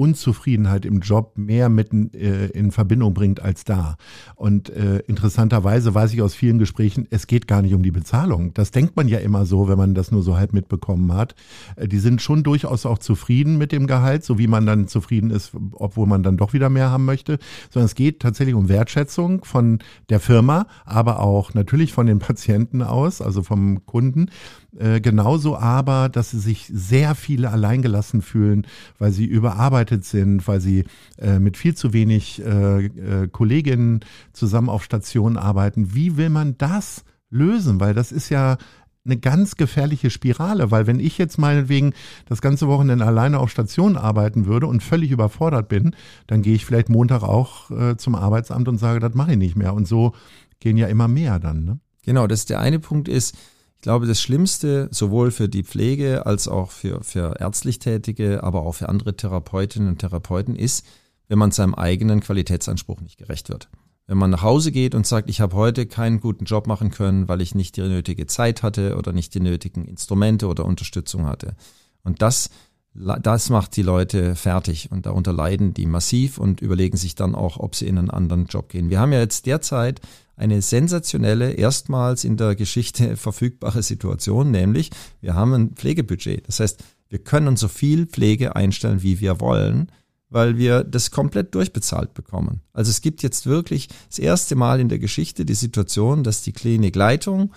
[0.02, 3.98] Unzufriedenheit im Job mehr mit äh, in Verbindung bringt als da.
[4.34, 8.52] Und äh, interessanterweise weiß ich aus vielen Gesprächen, es geht gar nicht um die Bezahlung.
[8.56, 11.36] Das denkt man ja immer so, wenn man das nur so halb mitbekommen hat.
[11.76, 15.30] Äh, die sind schon durchaus auch zufrieden mit dem Gehalt, so wie man dann zufrieden
[15.30, 17.38] ist, obwohl man dann doch wieder mehr haben möchte.
[17.70, 22.82] Sondern es geht tatsächlich um Wertschätzung von der Firma, aber auch natürlich von den Patienten
[22.82, 24.32] aus, also vom Kunden.
[24.78, 28.66] Äh, genauso aber, dass sie sich sehr viele alleingelassen fühlen,
[29.00, 30.86] weil sie überarbeitet sind, weil sie
[31.18, 34.00] äh, mit viel zu wenig äh, äh, Kolleginnen
[34.32, 35.94] zusammen auf Stationen arbeiten.
[35.94, 37.80] Wie will man das lösen?
[37.82, 38.58] Weil das ist ja
[39.04, 41.94] eine ganz gefährliche Spirale, weil wenn ich jetzt meinetwegen
[42.28, 45.96] das ganze Wochenende alleine auf Station arbeiten würde und völlig überfordert bin,
[46.28, 49.56] dann gehe ich vielleicht Montag auch äh, zum Arbeitsamt und sage, das mache ich nicht
[49.56, 49.74] mehr.
[49.74, 50.14] Und so
[50.60, 51.66] gehen ja immer mehr dann.
[51.66, 51.80] Ne?
[52.04, 53.36] Genau, das ist der eine Punkt ist,
[53.82, 58.62] ich glaube, das Schlimmste sowohl für die Pflege als auch für, für ärztlich Tätige, aber
[58.62, 60.86] auch für andere Therapeutinnen und Therapeuten ist,
[61.30, 63.70] wenn man seinem eigenen Qualitätsanspruch nicht gerecht wird.
[64.06, 67.28] Wenn man nach Hause geht und sagt, ich habe heute keinen guten Job machen können,
[67.28, 71.56] weil ich nicht die nötige Zeit hatte oder nicht die nötigen Instrumente oder Unterstützung hatte.
[72.04, 72.52] Und das,
[72.94, 77.58] das macht die Leute fertig und darunter leiden die massiv und überlegen sich dann auch,
[77.58, 78.90] ob sie in einen anderen Job gehen.
[78.90, 80.02] Wir haben ja jetzt derzeit
[80.36, 84.90] eine sensationelle, erstmals in der Geschichte verfügbare Situation, nämlich
[85.22, 86.48] wir haben ein Pflegebudget.
[86.48, 89.92] Das heißt, wir können so viel Pflege einstellen, wie wir wollen,
[90.30, 92.62] weil wir das komplett durchbezahlt bekommen.
[92.74, 96.54] Also es gibt jetzt wirklich das erste Mal in der Geschichte die Situation, dass die
[96.54, 97.52] Klinikleitung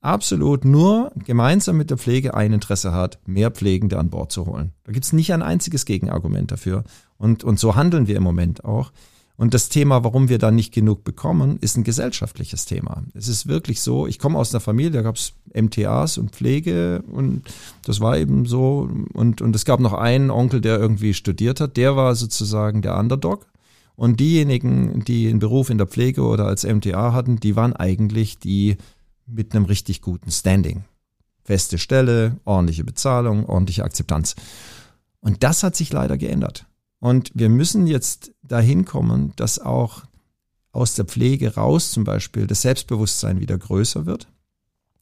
[0.00, 4.72] absolut nur gemeinsam mit der Pflege ein Interesse hat, mehr Pflegende an Bord zu holen.
[4.84, 6.84] Da gibt es nicht ein einziges Gegenargument dafür.
[7.16, 8.92] Und, und so handeln wir im Moment auch.
[9.36, 13.04] Und das Thema, warum wir da nicht genug bekommen, ist ein gesellschaftliches Thema.
[13.14, 17.04] Es ist wirklich so, ich komme aus einer Familie, da gab es MTAs und Pflege
[17.12, 17.42] und
[17.84, 18.90] das war eben so.
[19.12, 22.98] Und, und es gab noch einen Onkel, der irgendwie studiert hat, der war sozusagen der
[22.98, 23.46] Underdog.
[23.94, 28.38] Und diejenigen, die einen Beruf in der Pflege oder als MTA hatten, die waren eigentlich
[28.38, 28.76] die
[29.28, 30.84] mit einem richtig guten Standing.
[31.44, 34.34] Feste Stelle, ordentliche Bezahlung, ordentliche Akzeptanz.
[35.20, 36.66] Und das hat sich leider geändert.
[37.00, 40.02] Und wir müssen jetzt dahin kommen, dass auch
[40.72, 44.28] aus der Pflege raus zum Beispiel das Selbstbewusstsein wieder größer wird.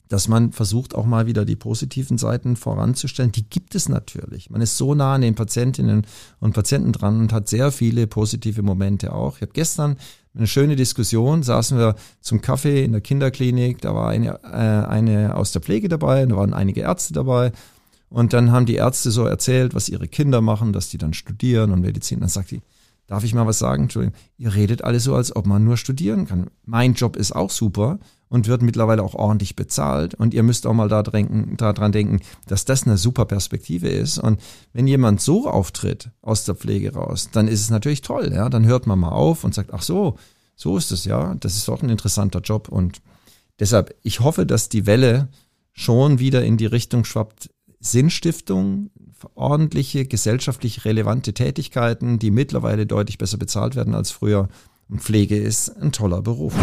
[0.07, 3.33] Dass man versucht auch mal wieder die positiven Seiten voranzustellen.
[3.33, 4.49] Die gibt es natürlich.
[4.49, 6.07] Man ist so nah an den Patientinnen
[6.39, 9.35] und Patienten dran und hat sehr viele positive Momente auch.
[9.35, 9.97] Ich habe gestern
[10.37, 15.35] eine schöne Diskussion, saßen wir zum Kaffee in der Kinderklinik, da war eine, äh, eine
[15.35, 17.51] aus der Pflege dabei, da waren einige Ärzte dabei
[18.09, 21.71] und dann haben die Ärzte so erzählt, was ihre Kinder machen, dass die dann studieren
[21.71, 22.21] und Medizin.
[22.21, 22.61] Dann sagt die,
[23.07, 23.83] darf ich mal was sagen?
[23.83, 26.47] Entschuldigung, ihr redet alle so, als ob man nur studieren kann.
[26.65, 30.13] Mein Job ist auch super und wird mittlerweile auch ordentlich bezahlt.
[30.13, 34.17] Und ihr müsst auch mal da daran denken, dass das eine super Perspektive ist.
[34.17, 34.39] Und
[34.73, 38.31] wenn jemand so auftritt aus der Pflege raus, dann ist es natürlich toll.
[38.33, 40.17] Ja, dann hört man mal auf und sagt, ach so,
[40.55, 41.35] so ist es ja.
[41.35, 42.67] Das ist doch ein interessanter Job.
[42.67, 43.01] Und
[43.59, 45.29] deshalb, ich hoffe, dass die Welle
[45.71, 48.89] schon wieder in die Richtung schwappt, Sinnstiftung,
[49.35, 54.49] ordentliche, gesellschaftlich relevante Tätigkeiten, die mittlerweile deutlich besser bezahlt werden als früher.
[54.89, 56.55] Und Pflege ist ein toller Beruf.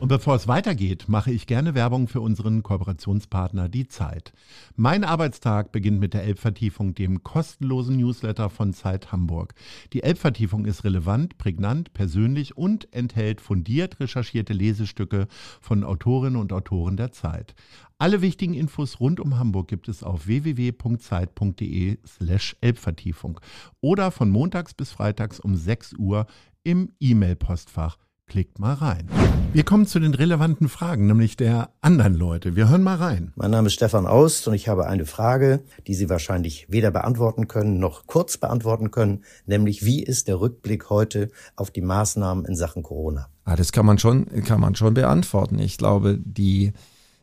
[0.00, 4.32] Und bevor es weitergeht, mache ich gerne Werbung für unseren Kooperationspartner Die Zeit.
[4.76, 9.54] Mein Arbeitstag beginnt mit der Elbvertiefung, dem kostenlosen Newsletter von Zeit Hamburg.
[9.92, 15.26] Die Elbvertiefung ist relevant, prägnant, persönlich und enthält fundiert recherchierte Lesestücke
[15.60, 17.54] von Autorinnen und Autoren der Zeit.
[17.98, 23.40] Alle wichtigen Infos rund um Hamburg gibt es auf www.zeit.de slash Elbvertiefung
[23.80, 26.26] oder von montags bis freitags um 6 Uhr
[26.66, 27.96] im E-Mail-Postfach.
[28.26, 29.08] Klickt mal rein.
[29.52, 32.56] Wir kommen zu den relevanten Fragen, nämlich der anderen Leute.
[32.56, 33.32] Wir hören mal rein.
[33.36, 37.46] Mein Name ist Stefan Aust und ich habe eine Frage, die Sie wahrscheinlich weder beantworten
[37.46, 42.56] können noch kurz beantworten können, nämlich wie ist der Rückblick heute auf die Maßnahmen in
[42.56, 43.28] Sachen Corona?
[43.44, 45.60] Ah, das kann man schon, kann man schon beantworten.
[45.60, 46.72] Ich glaube, die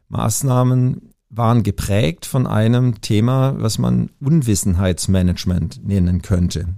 [0.08, 6.75] Maßnahmen waren geprägt von einem Thema, was man Unwissenheitsmanagement nennen könnte.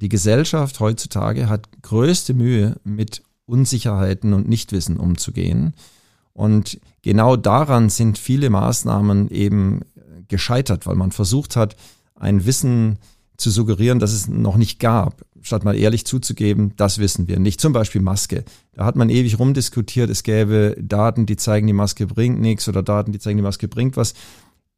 [0.00, 5.74] Die Gesellschaft heutzutage hat größte Mühe, mit Unsicherheiten und Nichtwissen umzugehen.
[6.32, 9.80] Und genau daran sind viele Maßnahmen eben
[10.28, 11.76] gescheitert, weil man versucht hat,
[12.14, 12.98] ein Wissen
[13.36, 17.60] zu suggerieren, dass es noch nicht gab statt mal ehrlich zuzugeben, das wissen wir nicht.
[17.60, 18.44] Zum Beispiel Maske.
[18.72, 22.82] Da hat man ewig rumdiskutiert, es gäbe Daten, die zeigen, die Maske bringt nichts oder
[22.82, 24.14] Daten, die zeigen, die Maske bringt was.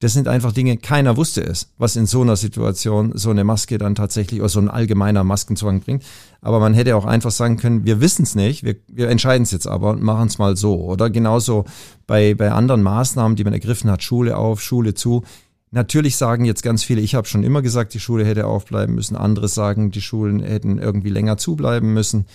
[0.01, 3.79] Das sind einfach Dinge, keiner wusste es, was in so einer Situation so eine Maske
[3.79, 6.05] dann tatsächlich oder so ein allgemeiner Maskenzwang bringt.
[6.41, 9.51] Aber man hätte auch einfach sagen können, wir wissen es nicht, wir, wir entscheiden es
[9.51, 10.77] jetzt aber und machen es mal so.
[10.85, 11.65] Oder genauso
[12.07, 15.25] bei, bei anderen Maßnahmen, die man ergriffen hat, Schule auf, Schule zu
[15.71, 19.17] Natürlich sagen jetzt ganz viele, ich habe schon immer gesagt, die Schule hätte aufbleiben müssen.
[19.17, 22.27] Andere sagen, die Schulen hätten irgendwie länger zubleiben müssen.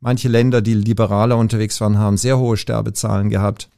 [0.00, 3.68] Manche Länder, die liberaler unterwegs waren, haben sehr hohe Sterbezahlen gehabt.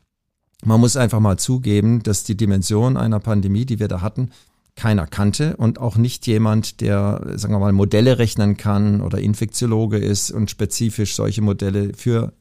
[0.65, 4.31] Man muss einfach mal zugeben, dass die Dimension einer Pandemie, die wir da hatten,
[4.77, 9.99] keiner kannte und auch nicht jemand, der, sagen wir mal, Modelle rechnen kann oder Infektiologe
[9.99, 12.33] ist und spezifisch solche Modelle für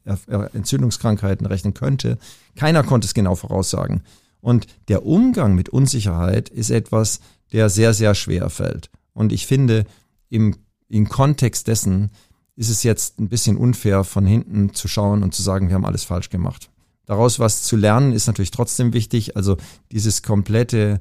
[0.53, 2.17] Entzündungskrankheiten rechnen könnte.
[2.55, 4.03] Keiner konnte es genau voraussagen.
[4.41, 7.19] Und der Umgang mit Unsicherheit ist etwas,
[7.51, 8.89] der sehr, sehr schwer fällt.
[9.13, 9.85] Und ich finde,
[10.29, 10.55] im,
[10.87, 12.11] im Kontext dessen
[12.55, 15.85] ist es jetzt ein bisschen unfair, von hinten zu schauen und zu sagen, wir haben
[15.85, 16.69] alles falsch gemacht.
[17.09, 19.35] Daraus was zu lernen ist natürlich trotzdem wichtig.
[19.35, 19.57] Also
[19.91, 20.99] dieses komplette,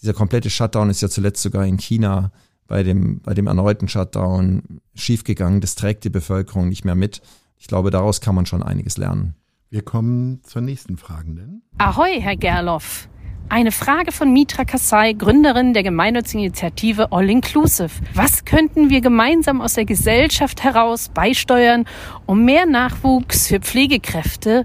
[0.00, 2.30] dieser komplette Shutdown ist ja zuletzt sogar in China
[2.68, 4.62] bei dem, bei dem erneuten Shutdown
[4.94, 5.60] schiefgegangen.
[5.60, 7.22] Das trägt die Bevölkerung nicht mehr mit.
[7.56, 9.34] Ich glaube, daraus kann man schon einiges lernen.
[9.68, 11.62] Wir kommen zur nächsten Fragenden.
[11.78, 13.08] Ahoi, Herr Gerloff.
[13.48, 17.90] Eine Frage von Mitra Kassai, Gründerin der gemeinnützigen Initiative All Inclusive.
[18.14, 21.84] Was könnten wir gemeinsam aus der Gesellschaft heraus beisteuern,
[22.26, 24.64] um mehr Nachwuchs für Pflegekräfte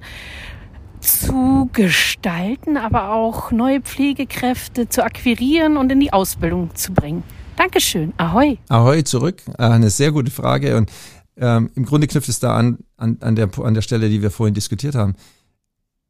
[1.03, 7.23] zu gestalten, aber auch neue Pflegekräfte zu akquirieren und in die Ausbildung zu bringen?
[7.55, 8.13] Dankeschön.
[8.17, 8.57] Ahoi.
[8.69, 9.43] Ahoi zurück.
[9.57, 10.77] Eine sehr gute Frage.
[10.77, 10.91] Und
[11.37, 14.31] ähm, im Grunde knüpft es da an, an, an, der, an der Stelle, die wir
[14.31, 15.15] vorhin diskutiert haben.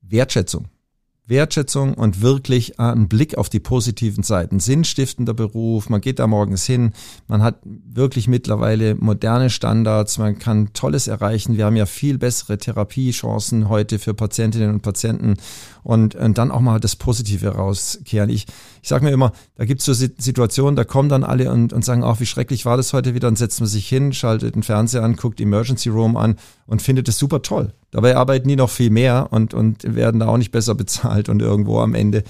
[0.02, 0.68] Wertschätzung.
[1.26, 4.60] Wertschätzung und wirklich einen Blick auf die positiven Seiten.
[4.60, 6.92] Sinnstiftender Beruf, man geht da morgens hin,
[7.28, 11.56] man hat wirklich mittlerweile moderne Standards, man kann Tolles erreichen.
[11.56, 15.36] Wir haben ja viel bessere Therapiechancen heute für Patientinnen und Patienten
[15.84, 18.30] und, und dann auch mal das Positive rauskehren.
[18.30, 18.46] Ich,
[18.82, 21.86] ich sage mir immer, da gibt es so Situationen, da kommen dann alle und, und
[21.86, 24.64] sagen, auch wie schrecklich war das heute wieder, dann setzt man sich hin, schaltet den
[24.64, 27.74] Fernseher an, guckt Emergency Room an und findet es super toll.
[27.94, 31.44] Dabei arbeiten die noch viel mehr und, und werden da auch nicht besser bezahlt und
[31.44, 32.24] irgendwo am Ende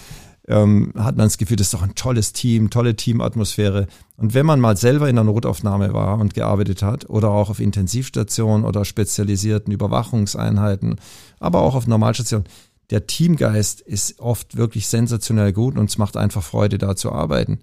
[0.45, 3.87] ähm, hat man das Gefühl, das ist doch ein tolles Team, tolle Teamatmosphäre.
[4.17, 7.61] Und wenn man mal selber in der Notaufnahme war und gearbeitet hat oder auch auf
[7.61, 10.97] Intensivstationen oder spezialisierten Überwachungseinheiten,
[11.39, 12.45] aber auch auf Normalstationen,
[12.89, 17.59] der Teamgeist ist oft wirklich sensationell gut und es macht einfach Freude, da zu arbeiten.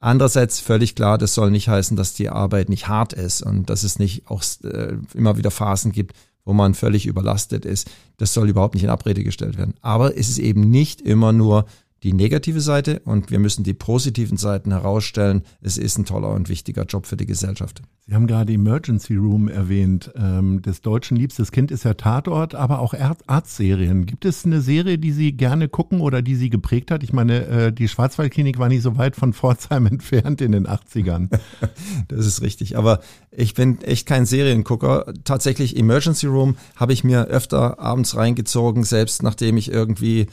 [0.00, 3.82] Andererseits völlig klar, das soll nicht heißen, dass die Arbeit nicht hart ist und dass
[3.82, 6.14] es nicht auch äh, immer wieder Phasen gibt,
[6.44, 7.90] wo man völlig überlastet ist.
[8.16, 9.74] Das soll überhaupt nicht in Abrede gestellt werden.
[9.80, 11.66] Aber es ist eben nicht immer nur
[12.04, 15.42] die negative Seite und wir müssen die positiven Seiten herausstellen.
[15.62, 17.80] Es ist ein toller und wichtiger Job für die Gesellschaft.
[18.06, 20.12] Sie haben gerade Emergency Room erwähnt.
[20.14, 22.92] Ähm, des Deutschen liebstes Kind ist ja Tatort, aber auch
[23.26, 24.04] Arztserien.
[24.04, 27.02] Gibt es eine Serie, die Sie gerne gucken oder die Sie geprägt hat?
[27.02, 31.30] Ich meine, äh, die Schwarzwaldklinik war nicht so weit von Pforzheim entfernt in den 80ern.
[32.08, 32.76] das ist richtig.
[32.76, 35.14] Aber ich bin echt kein Seriengucker.
[35.24, 40.26] Tatsächlich Emergency Room habe ich mir öfter abends reingezogen, selbst nachdem ich irgendwie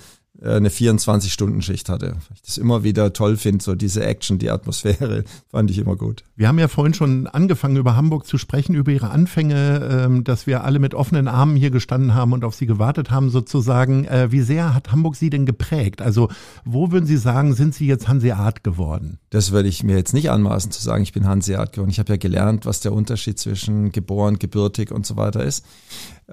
[0.44, 2.14] eine 24-Stunden-Schicht hatte.
[2.14, 5.96] Weil ich das immer wieder toll finde, so diese Action, die Atmosphäre, fand ich immer
[5.96, 6.24] gut.
[6.36, 10.48] Wir haben ja vorhin schon angefangen, über Hamburg zu sprechen, über Ihre Anfänge, ähm, dass
[10.48, 14.06] wir alle mit offenen Armen hier gestanden haben und auf Sie gewartet haben, sozusagen.
[14.06, 16.02] Äh, wie sehr hat Hamburg Sie denn geprägt?
[16.02, 16.30] Also,
[16.66, 19.20] wo würden Sie sagen, sind Sie jetzt Hanseat geworden?
[19.30, 21.92] Das würde ich mir jetzt nicht anmaßen zu sagen, ich bin Hanseat geworden.
[21.92, 25.66] Ich habe ja gelernt, was der Unterschied zwischen geboren, gebürtig und so weiter ist.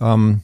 [0.01, 0.41] Ähm,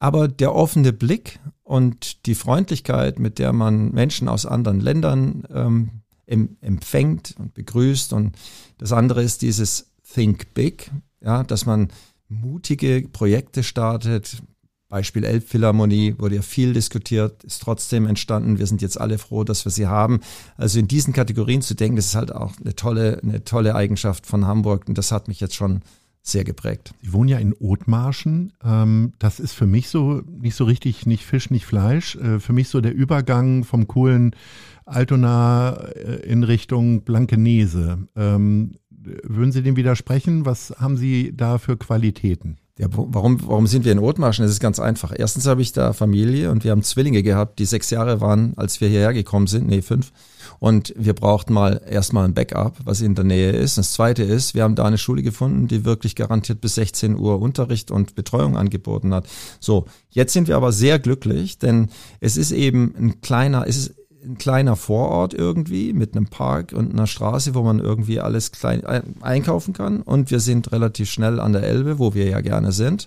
[0.00, 1.38] aber der offene Blick
[1.70, 5.90] und die Freundlichkeit, mit der man Menschen aus anderen Ländern ähm,
[6.26, 8.12] empfängt und begrüßt.
[8.12, 8.34] Und
[8.78, 11.92] das andere ist dieses Think Big, ja, dass man
[12.28, 14.42] mutige Projekte startet.
[14.88, 18.58] Beispiel Elbphilharmonie wurde ja viel diskutiert, ist trotzdem entstanden.
[18.58, 20.18] Wir sind jetzt alle froh, dass wir sie haben.
[20.56, 24.26] Also in diesen Kategorien zu denken, das ist halt auch eine tolle, eine tolle Eigenschaft
[24.26, 25.82] von Hamburg und das hat mich jetzt schon
[26.22, 26.94] sehr geprägt.
[27.02, 28.52] Sie wohnen ja in Othmarschen.
[28.62, 32.16] Ähm, das ist für mich so nicht so richtig, nicht Fisch, nicht Fleisch.
[32.16, 34.36] Äh, für mich so der Übergang vom coolen
[34.84, 38.06] Altona äh, in Richtung Blankenese.
[38.16, 40.44] Ähm, würden Sie dem widersprechen?
[40.44, 42.58] Was haben Sie da für Qualitäten?
[42.80, 44.42] Ja, warum, warum sind wir in Othmarschen?
[44.42, 45.12] Das ist ganz einfach.
[45.14, 48.80] Erstens habe ich da Familie und wir haben Zwillinge gehabt, die sechs Jahre waren, als
[48.80, 49.68] wir hierher gekommen sind.
[49.68, 50.12] Nee, fünf.
[50.60, 53.76] Und wir brauchten mal erstmal ein Backup, was in der Nähe ist.
[53.76, 57.42] Das zweite ist, wir haben da eine Schule gefunden, die wirklich garantiert bis 16 Uhr
[57.42, 59.26] Unterricht und Betreuung angeboten hat.
[59.60, 61.90] So, jetzt sind wir aber sehr glücklich, denn
[62.20, 66.92] es ist eben ein kleiner, es ist ein kleiner Vorort irgendwie mit einem Park und
[66.92, 68.84] einer Straße, wo man irgendwie alles klein
[69.20, 70.02] einkaufen kann.
[70.02, 73.06] Und wir sind relativ schnell an der Elbe, wo wir ja gerne sind.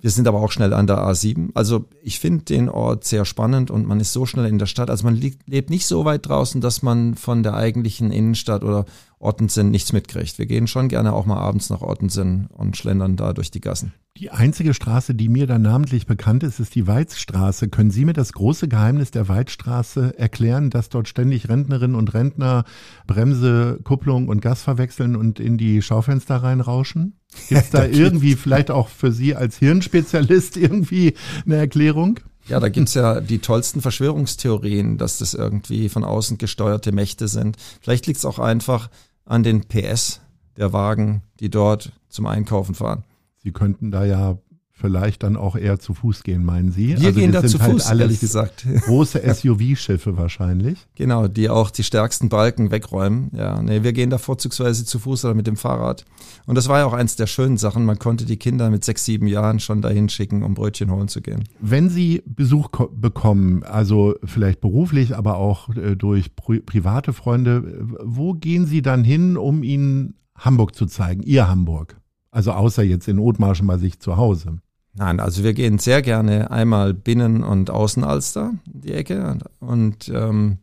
[0.00, 1.50] Wir sind aber auch schnell an der A7.
[1.54, 4.90] Also ich finde den Ort sehr spannend und man ist so schnell in der Stadt.
[4.90, 8.84] Also man lebt nicht so weit draußen, dass man von der eigentlichen Innenstadt oder
[9.18, 10.38] Ottensen nichts mitkriegt.
[10.38, 13.92] Wir gehen schon gerne auch mal abends nach Ottensen und schlendern da durch die Gassen.
[14.18, 17.68] Die einzige Straße, die mir da namentlich bekannt ist, ist die Weizstraße.
[17.68, 22.64] Können Sie mir das große Geheimnis der Weizstraße erklären, dass dort ständig Rentnerinnen und Rentner
[23.08, 27.17] Bremse, Kupplung und Gas verwechseln und in die Schaufenster reinrauschen?
[27.48, 31.14] Gibt es da irgendwie vielleicht auch für Sie als Hirnspezialist irgendwie
[31.44, 32.20] eine Erklärung?
[32.46, 37.56] Ja, da gibt's ja die tollsten Verschwörungstheorien, dass das irgendwie von außen gesteuerte Mächte sind.
[37.82, 38.88] Vielleicht liegt's auch einfach
[39.26, 40.22] an den PS
[40.56, 43.04] der Wagen, die dort zum Einkaufen fahren.
[43.36, 44.38] Sie könnten da ja
[44.78, 46.96] vielleicht dann auch eher zu Fuß gehen, meinen Sie?
[46.98, 48.64] Wir also gehen da zu halt Fuß, ehrlich gesagt.
[48.84, 50.86] Große SUV-Schiffe wahrscheinlich.
[50.94, 53.30] Genau, die auch die stärksten Balken wegräumen.
[53.34, 56.04] Ja, nee, wir gehen da vorzugsweise zu Fuß oder mit dem Fahrrad.
[56.46, 57.84] Und das war ja auch eins der schönen Sachen.
[57.84, 61.20] Man konnte die Kinder mit sechs, sieben Jahren schon dahin schicken, um Brötchen holen zu
[61.20, 61.44] gehen.
[61.60, 68.34] Wenn Sie Besuch bekommen, also vielleicht beruflich, aber auch äh, durch pri private Freunde, wo
[68.34, 71.96] gehen Sie dann hin, um ihnen Hamburg zu zeigen, Ihr Hamburg?
[72.30, 74.60] Also außer jetzt in Othmarschen bei sich zu Hause.
[74.98, 79.38] Nein, also wir gehen sehr gerne einmal Binnen- und Außenalster, die Ecke.
[79.60, 80.58] Und ähm,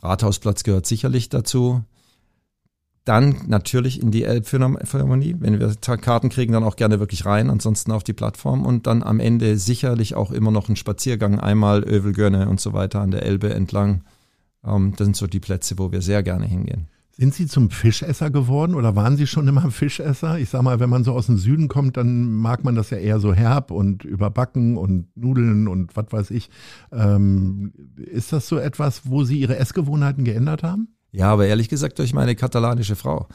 [0.00, 1.82] Rathausplatz gehört sicherlich dazu.
[3.04, 5.34] Dann natürlich in die Elbphilharmonie.
[5.40, 8.64] Wenn wir Karten kriegen, dann auch gerne wirklich rein, ansonsten auf die Plattform.
[8.64, 13.00] Und dann am Ende sicherlich auch immer noch ein Spaziergang, einmal Övelgönne und so weiter
[13.00, 14.04] an der Elbe entlang.
[14.64, 16.86] Ähm, das sind so die Plätze, wo wir sehr gerne hingehen.
[17.20, 20.38] Sind Sie zum Fischesser geworden oder waren Sie schon immer Fischesser?
[20.38, 22.96] Ich sag mal, wenn man so aus dem Süden kommt, dann mag man das ja
[22.96, 26.48] eher so herb und überbacken und Nudeln und was weiß ich.
[26.90, 30.96] Ähm, ist das so etwas, wo Sie Ihre Essgewohnheiten geändert haben?
[31.12, 33.28] Ja, aber ehrlich gesagt durch meine katalanische Frau.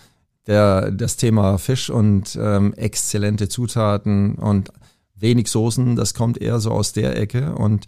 [0.48, 4.71] Der, das Thema Fisch und ähm, exzellente Zutaten und
[5.13, 7.54] wenig Soßen, das kommt eher so aus der Ecke.
[7.54, 7.86] Und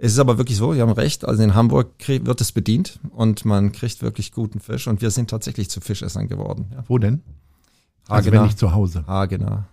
[0.00, 3.44] es ist aber wirklich so, Sie haben recht, also in Hamburg wird es bedient und
[3.44, 6.66] man kriegt wirklich guten Fisch und wir sind tatsächlich zu Fischessern geworden.
[6.72, 6.84] Ja.
[6.86, 7.22] Wo denn?
[8.06, 8.40] Also Hagenah.
[8.40, 9.04] wenn nicht zu Hause.
[9.06, 9.66] Hagenah.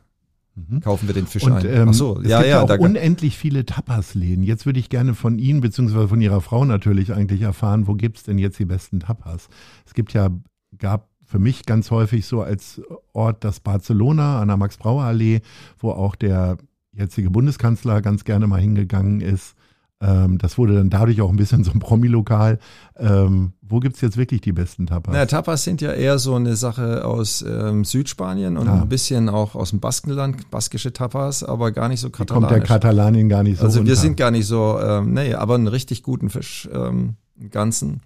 [0.55, 0.79] Mhm.
[0.79, 1.65] Kaufen wir den Fisch und, ein.
[1.65, 4.43] Ähm, Ach so, es ja, gibt ja, auch unendlich viele Tapas-Läden.
[4.43, 8.23] Jetzt würde ich gerne von Ihnen beziehungsweise von Ihrer Frau natürlich eigentlich erfahren, wo gibt's
[8.23, 9.49] denn jetzt die besten Tapas?
[9.85, 10.29] Es gibt ja,
[10.77, 12.81] gab für mich ganz häufig so als
[13.13, 15.41] Ort das Barcelona an der Max-Brauer-Allee,
[15.79, 16.57] wo auch der
[16.93, 19.55] jetzige Bundeskanzler ganz gerne mal hingegangen ist.
[20.01, 22.59] Ähm, das wurde dann dadurch auch ein bisschen so ein Promi-Lokal.
[22.97, 25.13] Ähm, wo gibt's jetzt wirklich die besten Tapas?
[25.13, 28.81] Naja, Tapas sind ja eher so eine Sache aus ähm, Südspanien und Ah.
[28.81, 32.59] ein bisschen auch aus dem Baskenland, baskische Tapas, aber gar nicht so da kommt der
[32.59, 32.67] katalanisch.
[32.67, 36.03] Katalanien gar nicht so also wir sind gar nicht so, ähm, nee, aber einen richtig
[36.03, 38.01] guten Fisch, ähm, einen ganzen,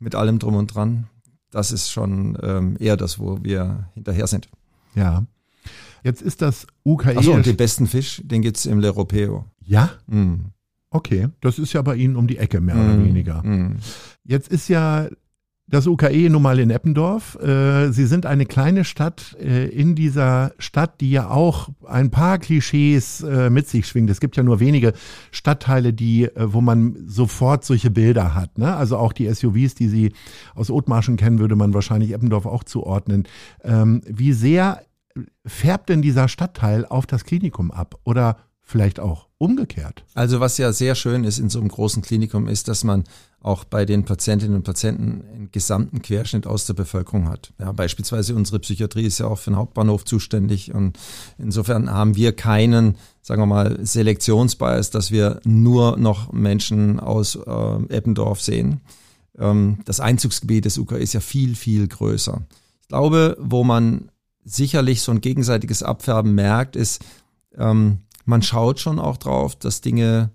[0.00, 1.06] mit allem drum und dran.
[1.52, 4.48] Das ist schon ähm, eher das, wo wir hinterher sind.
[4.94, 5.24] Ja.
[6.02, 7.16] Jetzt ist das UKE.
[7.18, 9.44] Achso, und den besten Fisch, den gibt's im L'Europeo.
[9.64, 10.50] ja, Mm.
[10.90, 11.28] Okay.
[11.40, 13.42] Das ist ja bei Ihnen um die Ecke, mehr oder Mm, weniger.
[13.42, 13.76] mm.
[14.24, 15.08] Jetzt ist ja
[15.66, 17.36] das UKE nun mal in Eppendorf.
[17.40, 22.38] Äh, Sie sind eine kleine Stadt äh, in dieser Stadt, die ja auch ein paar
[22.38, 24.10] Klischees äh, mit sich schwingt.
[24.10, 24.94] Es gibt ja nur wenige
[25.30, 28.58] Stadtteile, die, wo man sofort solche Bilder hat.
[28.58, 28.74] Ne?
[28.74, 30.12] Also auch die SUVs, die Sie
[30.56, 33.28] aus Othmarschen kennen, würde man wahrscheinlich Eppendorf auch zuordnen.
[33.62, 34.82] Ähm, wie sehr
[35.46, 37.94] färbt denn dieser Stadtteil auf das Klinikum ab?
[38.02, 40.04] Oder vielleicht auch umgekehrt?
[40.14, 43.04] Also was ja sehr schön ist in so einem großen Klinikum ist, dass man
[43.40, 47.54] auch bei den Patientinnen und Patienten einen gesamten Querschnitt aus der Bevölkerung hat.
[47.58, 50.98] Ja, beispielsweise unsere Psychiatrie ist ja auch für den Hauptbahnhof zuständig und
[51.38, 57.76] insofern haben wir keinen, sagen wir mal, Selektionsbias, dass wir nur noch Menschen aus äh,
[57.88, 58.82] Eppendorf sehen.
[59.38, 62.42] Ähm, das Einzugsgebiet des UK ist ja viel, viel größer.
[62.82, 64.10] Ich glaube, wo man
[64.44, 67.02] sicherlich so ein gegenseitiges Abfärben merkt, ist,
[67.56, 70.30] ähm, man schaut schon auch drauf, dass Dinge,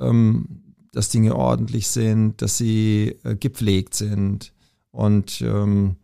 [0.00, 4.52] ähm, dass Dinge ordentlich sind, dass sie äh, gepflegt sind
[4.90, 5.96] und ähm,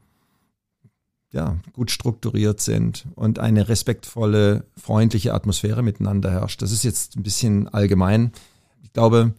[1.32, 6.62] ja, gut strukturiert sind und eine respektvolle, freundliche Atmosphäre miteinander herrscht.
[6.62, 8.32] Das ist jetzt ein bisschen allgemein.
[8.82, 9.34] Ich glaube,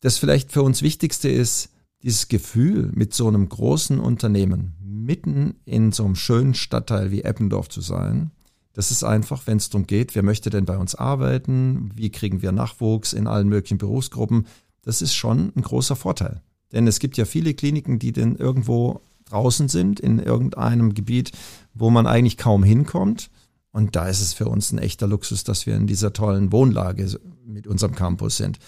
[0.00, 1.70] das vielleicht für uns Wichtigste ist,
[2.02, 7.68] dieses Gefühl, mit so einem großen Unternehmen mitten in so einem schönen Stadtteil wie Eppendorf
[7.68, 8.30] zu sein,
[8.72, 12.42] das ist einfach, wenn es darum geht, wer möchte denn bei uns arbeiten, wie kriegen
[12.42, 14.46] wir Nachwuchs in allen möglichen Berufsgruppen,
[14.82, 16.40] das ist schon ein großer Vorteil.
[16.72, 21.32] Denn es gibt ja viele Kliniken, die denn irgendwo draußen sind, in irgendeinem Gebiet,
[21.74, 23.30] wo man eigentlich kaum hinkommt.
[23.72, 27.20] Und da ist es für uns ein echter Luxus, dass wir in dieser tollen Wohnlage
[27.44, 28.58] mit unserem Campus sind.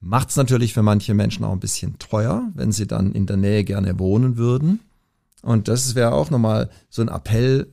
[0.00, 3.36] Macht es natürlich für manche Menschen auch ein bisschen teuer, wenn sie dann in der
[3.36, 4.80] Nähe gerne wohnen würden.
[5.42, 7.68] Und das wäre auch nochmal so ein Appell,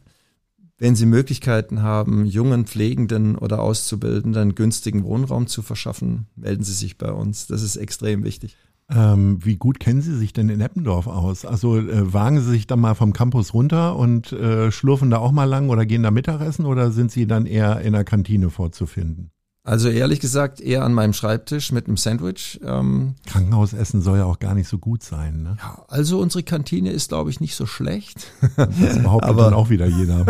[0.79, 6.97] wenn Sie Möglichkeiten haben, jungen Pflegenden oder Auszubildenden günstigen Wohnraum zu verschaffen, melden Sie sich
[6.97, 7.47] bei uns.
[7.47, 8.57] Das ist extrem wichtig.
[8.89, 11.45] Ähm, wie gut kennen Sie sich denn in Eppendorf aus?
[11.45, 15.31] Also äh, wagen Sie sich dann mal vom Campus runter und äh, schlurfen da auch
[15.31, 19.31] mal lang oder gehen da Mittagessen oder sind Sie dann eher in der Kantine vorzufinden?
[19.69, 22.59] Also ehrlich gesagt eher an meinem Schreibtisch mit einem Sandwich.
[22.65, 25.43] Ähm, Krankenhausessen soll ja auch gar nicht so gut sein.
[25.43, 25.57] Ne?
[25.61, 28.31] ja, also unsere Kantine ist, glaube ich, nicht so schlecht.
[28.57, 28.67] Das
[29.03, 30.21] behauptet Aber- dann auch wieder jeder.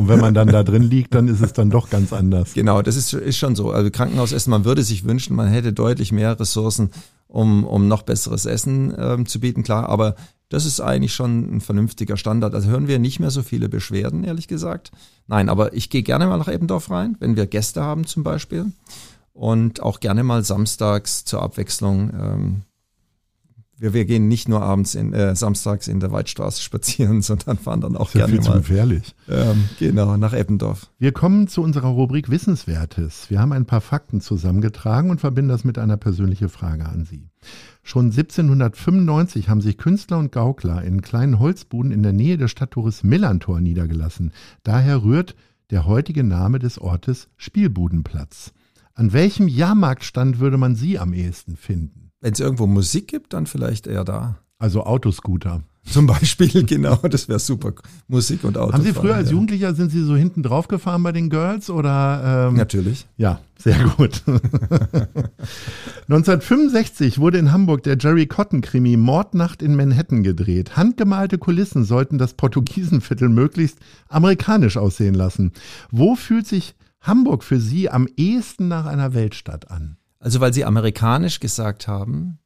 [0.00, 2.54] Und wenn man dann da drin liegt, dann ist es dann doch ganz anders.
[2.54, 3.72] Genau, das ist, ist schon so.
[3.72, 6.88] Also Krankenhausessen, man würde sich wünschen, man hätte deutlich mehr Ressourcen,
[7.26, 9.90] um, um noch besseres Essen ähm, zu bieten, klar.
[9.90, 10.14] Aber
[10.48, 12.54] das ist eigentlich schon ein vernünftiger Standard.
[12.54, 14.90] Also hören wir nicht mehr so viele Beschwerden, ehrlich gesagt.
[15.26, 18.72] Nein, aber ich gehe gerne mal nach Eppendorf rein, wenn wir Gäste haben zum Beispiel.
[19.34, 22.10] Und auch gerne mal samstags zur Abwechslung.
[22.18, 22.62] Ähm,
[23.76, 27.80] wir, wir gehen nicht nur abends in, äh, samstags in der Waldstraße spazieren, sondern fahren
[27.80, 29.14] dann auch Ist ja gerne viel zu mal gefährlich.
[29.28, 30.90] ähm, genau nach Eppendorf.
[30.98, 33.30] Wir kommen zu unserer Rubrik Wissenswertes.
[33.30, 37.28] Wir haben ein paar Fakten zusammengetragen und verbinden das mit einer persönlichen Frage an Sie.
[37.88, 43.02] Schon 1795 haben sich Künstler und Gaukler in kleinen Holzbuden in der Nähe des Stadttores
[43.02, 44.34] Millantor niedergelassen.
[44.62, 45.34] Daher rührt
[45.70, 48.52] der heutige Name des Ortes Spielbudenplatz.
[48.92, 52.10] An welchem Jahrmarktstand würde man Sie am ehesten finden?
[52.20, 54.36] Wenn es irgendwo Musik gibt, dann vielleicht eher da.
[54.58, 55.62] Also Autoscooter.
[55.90, 57.72] Zum Beispiel, genau, das wäre super.
[58.08, 58.72] Musik und Auto.
[58.72, 62.48] Haben Sie früher als Jugendlicher, sind Sie so hinten drauf gefahren bei den Girls oder?
[62.48, 63.06] Ähm, Natürlich.
[63.16, 64.22] Ja, sehr gut.
[66.08, 70.76] 1965 wurde in Hamburg der Jerry Cotton-Krimi Mordnacht in Manhattan gedreht.
[70.76, 73.78] Handgemalte Kulissen sollten das Portugiesenviertel möglichst
[74.08, 75.52] amerikanisch aussehen lassen.
[75.90, 79.96] Wo fühlt sich Hamburg für Sie am ehesten nach einer Weltstadt an?
[80.20, 82.38] Also weil Sie amerikanisch gesagt haben,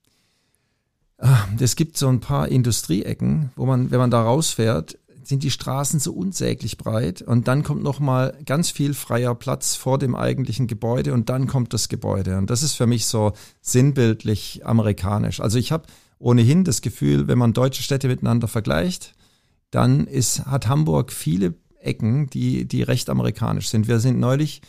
[1.59, 6.01] es gibt so ein paar Industrieecken, wo man, wenn man da rausfährt, sind die Straßen
[6.01, 10.67] so unsäglich breit und dann kommt noch mal ganz viel freier Platz vor dem eigentlichen
[10.67, 15.41] Gebäude und dann kommt das Gebäude und das ist für mich so sinnbildlich amerikanisch.
[15.41, 15.85] Also ich habe
[16.19, 19.15] ohnehin das Gefühl, wenn man deutsche Städte miteinander vergleicht,
[19.71, 23.89] dann ist hat Hamburg viele Ecken, die die recht amerikanisch sind.
[23.89, 24.61] Wir sind neulich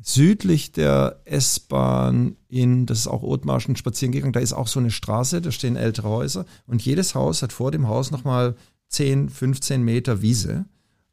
[0.00, 4.90] südlich der S-Bahn in, das ist auch Othmarschen spazieren gegangen, da ist auch so eine
[4.90, 8.56] Straße, da stehen ältere Häuser und jedes Haus hat vor dem Haus nochmal
[8.88, 10.66] 10, 15 Meter Wiese.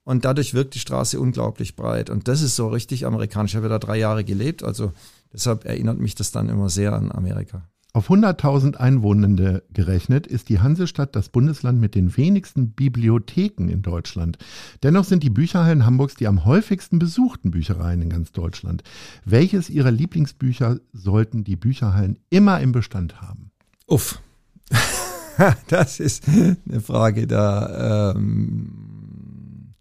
[0.04, 2.10] Und dadurch wirkt die Straße unglaublich breit.
[2.10, 3.52] Und das ist so richtig amerikanisch.
[3.52, 4.94] Ich habe da drei Jahre gelebt, also
[5.32, 7.70] deshalb erinnert mich das dann immer sehr an Amerika.
[7.94, 14.38] Auf 100.000 Einwohnende gerechnet ist die Hansestadt das Bundesland mit den wenigsten Bibliotheken in Deutschland.
[14.82, 18.84] Dennoch sind die Bücherhallen Hamburgs die am häufigsten besuchten Büchereien in ganz Deutschland.
[19.26, 23.52] Welches Ihrer Lieblingsbücher sollten die Bücherhallen immer im Bestand haben?
[23.88, 24.22] Uff.
[25.68, 28.14] das ist eine Frage da.
[28.14, 29.74] Ähm,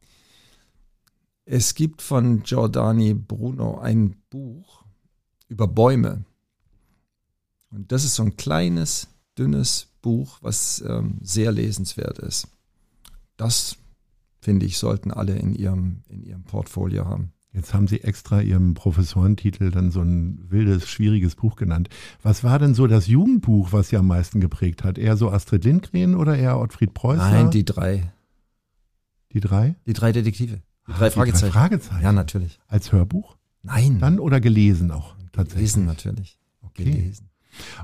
[1.45, 4.85] es gibt von Giordani Bruno ein Buch
[5.49, 6.25] über Bäume.
[7.71, 9.09] Und das ist so ein kleines,
[9.39, 12.49] dünnes Buch, was ähm, sehr lesenswert ist.
[13.37, 13.77] Das,
[14.41, 17.33] finde ich, sollten alle in ihrem, in ihrem Portfolio haben.
[17.53, 21.89] Jetzt haben Sie extra Ihrem Professorentitel dann so ein wildes, schwieriges Buch genannt.
[22.23, 24.99] Was war denn so das Jugendbuch, was Sie am meisten geprägt hat?
[24.99, 27.29] Eher so Astrid Lindgren oder eher Ottfried Preußer?
[27.29, 28.13] Nein, die drei.
[29.33, 29.75] Die drei?
[29.87, 30.63] Die drei Detektive.
[30.87, 31.47] Die drei, Ach, Fragezeichen.
[31.47, 32.03] Die drei Fragezeichen.
[32.03, 32.61] Ja, natürlich.
[32.69, 33.37] Als Hörbuch?
[33.63, 33.99] Nein.
[33.99, 35.73] Dann oder gelesen auch tatsächlich?
[35.73, 36.39] Gelesen natürlich.
[36.63, 36.85] Okay.
[36.85, 37.30] Gelesen.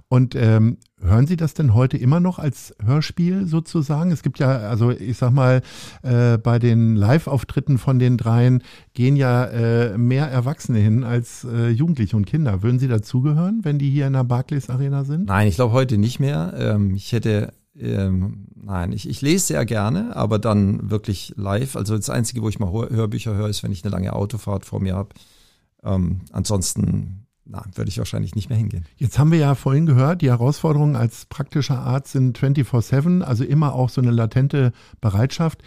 [0.08, 4.10] Und ähm, hören Sie das denn heute immer noch als Hörspiel sozusagen?
[4.10, 5.62] Es gibt ja, also ich sag mal,
[6.02, 8.62] äh, bei den Live-Auftritten von den dreien
[8.94, 12.62] gehen ja äh, mehr Erwachsene hin als äh, Jugendliche und Kinder.
[12.62, 15.26] Würden Sie dazugehören, wenn die hier in der Barclays Arena sind?
[15.26, 16.54] Nein, ich glaube heute nicht mehr.
[16.56, 21.76] Ähm, ich hätte ähm, nein, ich, ich lese sehr gerne, aber dann wirklich live.
[21.76, 24.80] Also das Einzige, wo ich mal Hörbücher höre, ist, wenn ich eine lange Autofahrt vor
[24.80, 25.10] mir habe.
[25.84, 28.84] Ähm, ansonsten na, würde ich wahrscheinlich nicht mehr hingehen.
[28.96, 33.74] Jetzt haben wir ja vorhin gehört, die Herausforderungen als praktischer Arzt sind 24-7, also immer
[33.74, 35.62] auch so eine latente Bereitschaft.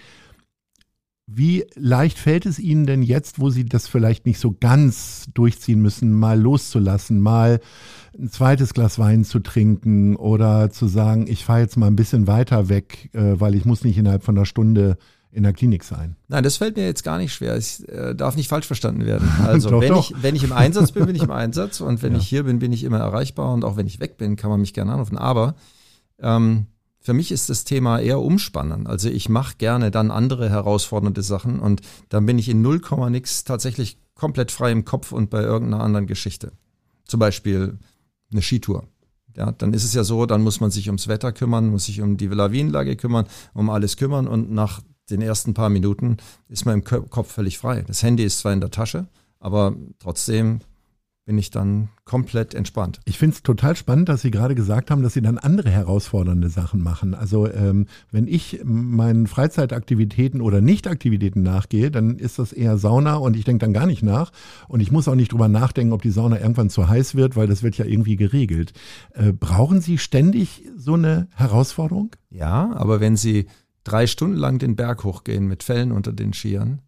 [1.31, 5.79] Wie leicht fällt es Ihnen denn jetzt, wo Sie das vielleicht nicht so ganz durchziehen
[5.79, 7.59] müssen, mal loszulassen, mal
[8.17, 12.25] ein zweites Glas Wein zu trinken oder zu sagen, ich fahre jetzt mal ein bisschen
[12.25, 14.97] weiter weg, äh, weil ich muss nicht innerhalb von einer Stunde
[15.31, 16.15] in der Klinik sein.
[16.27, 17.55] Nein, das fällt mir jetzt gar nicht schwer.
[17.55, 19.29] Es äh, darf nicht falsch verstanden werden.
[19.43, 20.09] Also doch, wenn, doch.
[20.09, 22.19] Ich, wenn ich im Einsatz bin, bin ich im Einsatz und wenn ja.
[22.19, 24.59] ich hier bin, bin ich immer erreichbar und auch wenn ich weg bin, kann man
[24.59, 25.17] mich gerne anrufen.
[25.17, 25.55] Aber
[26.19, 26.67] ähm,
[26.99, 28.87] für mich ist das Thema eher umspannen.
[28.87, 33.43] Also ich mache gerne dann andere herausfordernde Sachen und dann bin ich in 0, nix
[33.43, 36.51] tatsächlich komplett frei im Kopf und bei irgendeiner anderen Geschichte.
[37.05, 37.79] Zum Beispiel
[38.31, 38.87] eine Skitour.
[39.35, 42.01] Ja, dann ist es ja so, dann muss man sich ums Wetter kümmern, muss sich
[42.01, 46.83] um die Lawinenlage kümmern, um alles kümmern und nach den ersten paar Minuten ist im
[46.83, 47.83] Kopf völlig frei.
[47.87, 49.07] Das Handy ist zwar in der Tasche,
[49.39, 50.61] aber trotzdem
[51.29, 53.01] bin ich dann komplett entspannt.
[53.05, 56.49] Ich finde es total spannend, dass Sie gerade gesagt haben, dass Sie dann andere herausfordernde
[56.49, 57.13] Sachen machen.
[57.13, 63.37] Also ähm, wenn ich meinen Freizeitaktivitäten oder Nichtaktivitäten nachgehe, dann ist das eher Sauna und
[63.37, 64.31] ich denke dann gar nicht nach.
[64.67, 67.45] Und ich muss auch nicht drüber nachdenken, ob die Sauna irgendwann zu heiß wird, weil
[67.45, 68.73] das wird ja irgendwie geregelt.
[69.13, 72.09] Äh, brauchen Sie ständig so eine Herausforderung?
[72.31, 73.45] Ja, aber wenn Sie
[73.89, 76.81] drei Stunden lang den Berg hochgehen mit Fellen unter den Skiern,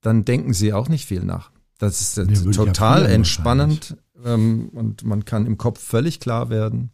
[0.00, 1.50] dann denken sie auch nicht viel nach.
[1.78, 6.90] Das ist nee, total ja entspannend ähm, und man kann im Kopf völlig klar werden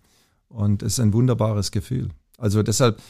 [0.49, 2.11] und es ist ein wunderbares Gefühl.
[2.39, 3.01] Also deshalb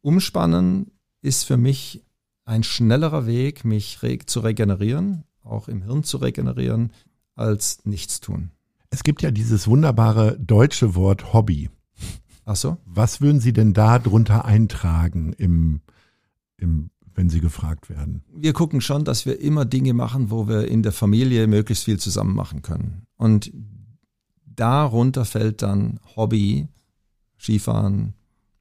[0.00, 0.90] umspannen
[1.22, 2.02] ist für mich
[2.44, 6.92] ein schnellerer Weg, mich zu regenerieren, auch im Hirn zu regenerieren,
[7.36, 8.50] als nichts tun.
[8.90, 11.70] Es gibt ja dieses wunderbare deutsche Wort Hobby.
[12.44, 12.78] Ach so.
[12.84, 15.80] Was würden Sie denn da drunter eintragen im,
[16.56, 18.24] im wenn Sie gefragt werden?
[18.34, 21.98] Wir gucken schon, dass wir immer Dinge machen, wo wir in der Familie möglichst viel
[21.98, 23.06] zusammen machen können.
[23.16, 23.52] Und
[24.44, 26.68] darunter fällt dann Hobby,
[27.38, 28.14] Skifahren,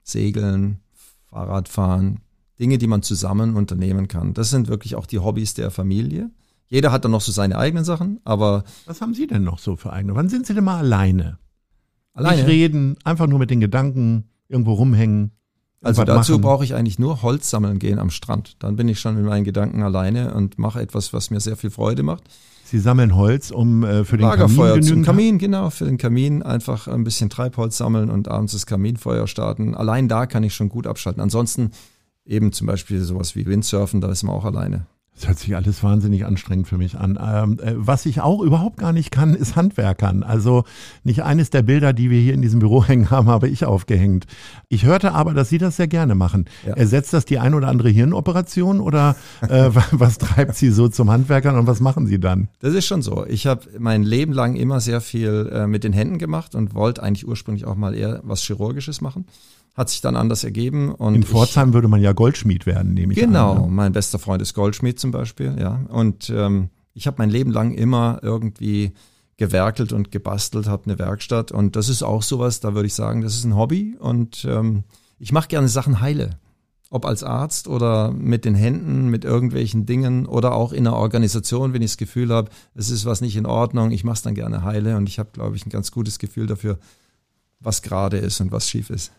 [0.04, 0.80] Segeln,
[1.30, 2.20] Fahrradfahren,
[2.60, 4.34] Dinge, die man zusammen unternehmen kann.
[4.34, 6.30] Das sind wirklich auch die Hobbys der Familie.
[6.68, 8.64] Jeder hat dann noch so seine eigenen Sachen, aber.
[8.86, 10.16] Was haben Sie denn noch so für eigene?
[10.16, 11.40] Wann sind Sie denn mal alleine?
[12.14, 12.38] Alleine?
[12.38, 15.32] Nicht reden, einfach nur mit den Gedanken irgendwo rumhängen.
[15.82, 18.56] Also dazu brauche ich eigentlich nur Holz sammeln gehen am Strand.
[18.64, 21.72] Dann bin ich schon mit meinen Gedanken alleine und mache etwas, was mir sehr viel
[21.72, 22.24] Freude macht.
[22.64, 26.42] Sie sammeln Holz, um äh, für den Lagerfeuer Kamin zum Kamin, genau, für den Kamin
[26.42, 29.76] einfach ein bisschen Treibholz sammeln und abends das Kaminfeuer starten.
[29.76, 31.22] Allein da kann ich schon gut abschalten.
[31.22, 31.72] Ansonsten
[32.26, 34.88] eben zum Beispiel sowas wie Windsurfen, da ist man auch alleine.
[35.16, 37.20] Das hört sich alles wahnsinnig anstrengend für mich an.
[37.22, 40.24] Ähm, äh, was ich auch überhaupt gar nicht kann, ist Handwerkern.
[40.24, 40.64] Also
[41.04, 44.26] nicht eines der Bilder, die wir hier in diesem Büro hängen haben, habe ich aufgehängt.
[44.70, 46.46] Ich hörte aber, dass Sie das sehr gerne machen.
[46.66, 46.74] Ja.
[46.74, 51.58] Ersetzt das die ein oder andere Hirnoperation oder äh, was treibt Sie so zum Handwerkern
[51.58, 52.48] und was machen Sie dann?
[52.60, 53.26] Das ist schon so.
[53.28, 57.04] Ich habe mein Leben lang immer sehr viel äh, mit den Händen gemacht und wollte
[57.04, 59.26] eigentlich ursprünglich auch mal eher was Chirurgisches machen
[59.74, 60.94] hat sich dann anders ergeben.
[60.94, 63.56] Und In Pforzheim ich, würde man ja Goldschmied werden, nehme ich genau, an.
[63.56, 63.74] Genau, ne?
[63.74, 65.82] mein bester Freund ist Goldschmied zum Beispiel, ja.
[65.90, 68.94] Und ähm, ich habe mein Leben lang immer irgendwie
[69.38, 73.22] gewerkelt und gebastelt, habe eine Werkstatt und das ist auch sowas, da würde ich sagen,
[73.22, 74.84] das ist ein Hobby und ähm,
[75.18, 76.38] ich mache gerne Sachen heile.
[76.92, 81.74] Ob als Arzt oder mit den Händen, mit irgendwelchen Dingen oder auch in einer Organisation,
[81.74, 84.36] wenn ich das Gefühl habe, es ist was nicht in Ordnung, ich mache es dann
[84.36, 86.78] gerne heile und ich habe, glaube ich, ein ganz gutes Gefühl dafür,
[87.60, 89.12] was gerade ist und was schief ist.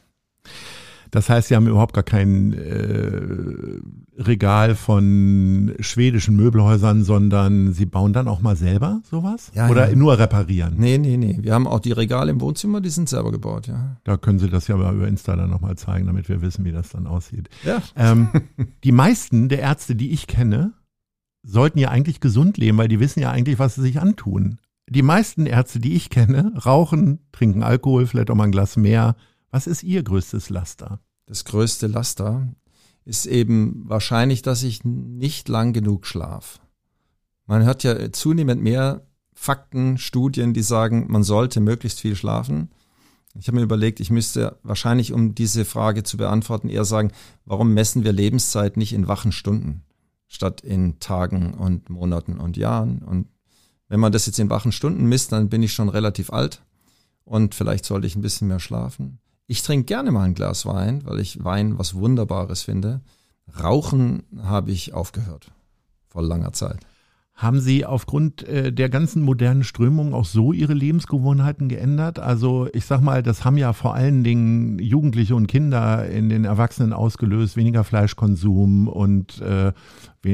[1.14, 8.12] Das heißt, Sie haben überhaupt gar kein äh, Regal von schwedischen Möbelhäusern, sondern Sie bauen
[8.12, 9.52] dann auch mal selber sowas?
[9.54, 9.94] Ja, Oder ja.
[9.94, 10.74] nur reparieren?
[10.76, 11.38] Nee, nee, nee.
[11.40, 13.96] Wir haben auch die Regale im Wohnzimmer, die sind selber gebaut, ja.
[14.02, 16.72] Da können Sie das ja mal über Insta dann nochmal zeigen, damit wir wissen, wie
[16.72, 17.48] das dann aussieht.
[17.64, 17.80] Ja.
[17.94, 18.28] Ähm,
[18.82, 20.72] die meisten der Ärzte, die ich kenne,
[21.44, 24.58] sollten ja eigentlich gesund leben, weil die wissen ja eigentlich, was sie sich antun.
[24.88, 29.14] Die meisten Ärzte, die ich kenne, rauchen, trinken Alkohol, vielleicht auch mal ein Glas mehr,
[29.54, 30.98] was ist Ihr größtes Laster?
[31.26, 32.52] Das größte Laster
[33.04, 36.58] ist eben wahrscheinlich, dass ich nicht lang genug schlaf.
[37.46, 42.72] Man hört ja zunehmend mehr Fakten, Studien, die sagen, man sollte möglichst viel schlafen.
[43.38, 47.12] Ich habe mir überlegt, ich müsste wahrscheinlich, um diese Frage zu beantworten, eher sagen,
[47.44, 49.84] warum messen wir Lebenszeit nicht in wachen Stunden
[50.26, 53.02] statt in Tagen und Monaten und Jahren?
[53.02, 53.28] Und
[53.86, 56.60] wenn man das jetzt in wachen Stunden misst, dann bin ich schon relativ alt
[57.24, 59.20] und vielleicht sollte ich ein bisschen mehr schlafen.
[59.46, 63.02] Ich trinke gerne mal ein Glas Wein, weil ich Wein was Wunderbares finde.
[63.62, 65.52] Rauchen habe ich aufgehört.
[66.08, 66.78] Vor langer Zeit.
[67.36, 72.20] Haben Sie aufgrund äh, der ganzen modernen Strömungen auch so Ihre Lebensgewohnheiten geändert?
[72.20, 76.44] Also ich sag mal, das haben ja vor allen Dingen Jugendliche und Kinder in den
[76.44, 79.72] Erwachsenen ausgelöst, weniger Fleischkonsum und äh,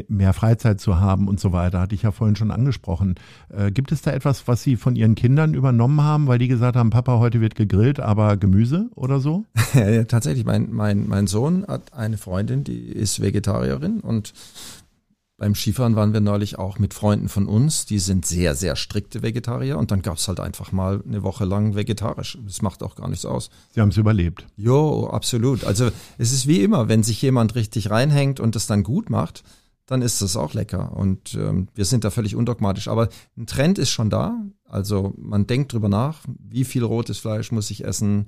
[0.08, 3.14] mehr Freizeit zu haben und so weiter, hatte ich ja vorhin schon angesprochen.
[3.48, 6.76] Äh, gibt es da etwas, was Sie von Ihren Kindern übernommen haben, weil die gesagt
[6.76, 9.46] haben, Papa, heute wird gegrillt, aber Gemüse oder so?
[9.74, 14.34] ja, tatsächlich, mein, mein, mein Sohn hat eine Freundin, die ist Vegetarierin und
[15.40, 19.22] beim Skifahren waren wir neulich auch mit Freunden von uns, die sind sehr, sehr strikte
[19.22, 22.36] Vegetarier und dann gab es halt einfach mal eine Woche lang vegetarisch.
[22.44, 23.48] Das macht auch gar nichts aus.
[23.74, 24.46] Sie haben es überlebt.
[24.58, 25.64] Jo, absolut.
[25.64, 25.88] Also
[26.18, 29.42] es ist wie immer, wenn sich jemand richtig reinhängt und das dann gut macht,
[29.86, 30.94] dann ist das auch lecker.
[30.94, 32.88] Und ähm, wir sind da völlig undogmatisch.
[32.88, 34.36] Aber ein Trend ist schon da.
[34.68, 38.26] Also man denkt drüber nach, wie viel rotes Fleisch muss ich essen,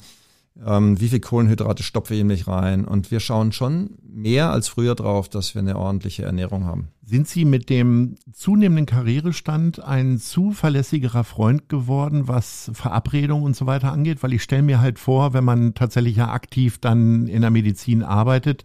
[0.64, 2.84] ähm, wie viel Kohlenhydrate stopfe ich in mich rein.
[2.84, 6.88] Und wir schauen schon mehr als früher drauf, dass wir eine ordentliche Ernährung haben.
[7.02, 13.92] Sind Sie mit dem zunehmenden Karrierestand ein zuverlässigerer Freund geworden, was Verabredungen und so weiter
[13.92, 14.22] angeht?
[14.22, 18.02] Weil ich stelle mir halt vor, wenn man tatsächlich ja aktiv dann in der Medizin
[18.02, 18.64] arbeitet,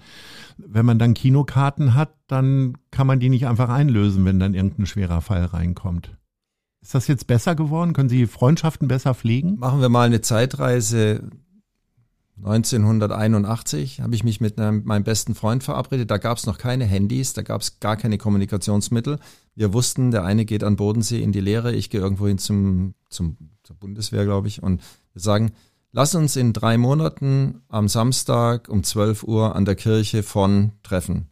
[0.58, 4.86] wenn man dann Kinokarten hat, dann kann man die nicht einfach einlösen, wenn dann irgendein
[4.86, 6.18] schwerer Fall reinkommt.
[6.82, 7.94] Ist das jetzt besser geworden?
[7.94, 9.58] Können Sie Freundschaften besser pflegen?
[9.58, 11.30] Machen wir mal eine Zeitreise
[12.38, 16.12] 1981 habe ich mich mit einem, meinem besten Freund verabredet.
[16.12, 19.20] Da gab es noch keine Handys, da gab es gar keine Kommunikationsmittel.
[19.56, 22.94] Wir wussten, der eine geht an Bodensee in die Lehre, ich gehe irgendwo hin zum,
[23.10, 24.62] zum, zur Bundeswehr, glaube ich.
[24.62, 24.82] Und
[25.14, 25.52] wir sagen,
[25.92, 31.28] lass uns in drei Monaten am Samstag um 12 Uhr an der Kirche von treffen.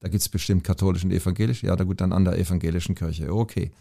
[0.00, 1.64] Da gibt es bestimmt katholisch und evangelisch.
[1.64, 3.34] Ja, da gut, dann an der evangelischen Kirche.
[3.34, 3.72] Okay.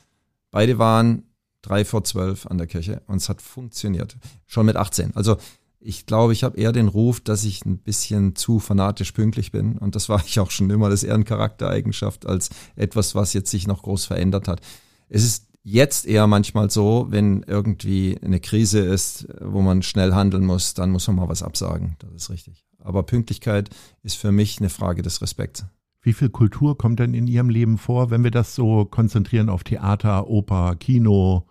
[0.49, 1.23] Beide waren
[1.61, 4.17] drei vor zwölf an der Kirche und es hat funktioniert.
[4.47, 5.15] Schon mit 18.
[5.15, 5.37] Also
[5.85, 9.77] ich glaube, ich habe eher den Ruf, dass ich ein bisschen zu fanatisch pünktlich bin.
[9.77, 10.89] Und das war ich auch schon immer.
[10.89, 14.61] Das ist eher eine Charaktereigenschaft als etwas, was jetzt sich noch groß verändert hat.
[15.07, 20.45] Es ist jetzt eher manchmal so, wenn irgendwie eine Krise ist, wo man schnell handeln
[20.45, 21.95] muss, dann muss man mal was absagen.
[21.99, 22.65] Das ist richtig.
[22.79, 23.69] Aber Pünktlichkeit
[24.03, 25.65] ist für mich eine Frage des Respekts.
[26.01, 29.63] Wie viel Kultur kommt denn in Ihrem Leben vor, wenn wir das so konzentrieren auf
[29.63, 31.47] Theater, Oper, Kino,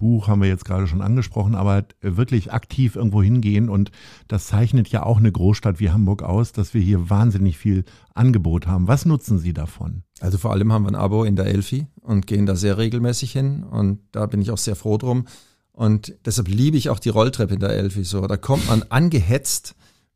[0.00, 3.90] Buch haben wir jetzt gerade schon angesprochen, aber wirklich aktiv irgendwo hingehen und
[4.28, 7.84] das zeichnet ja auch eine Großstadt wie Hamburg aus, dass wir hier wahnsinnig viel
[8.14, 8.88] Angebot haben.
[8.88, 10.02] Was nutzen Sie davon?
[10.18, 13.32] Also vor allem haben wir ein Abo in der Elfi und gehen da sehr regelmäßig
[13.32, 15.26] hin und da bin ich auch sehr froh drum.
[15.72, 18.26] Und deshalb liebe ich auch die Rolltreppe in der Elfi so.
[18.26, 19.74] Da kommt man angehetzt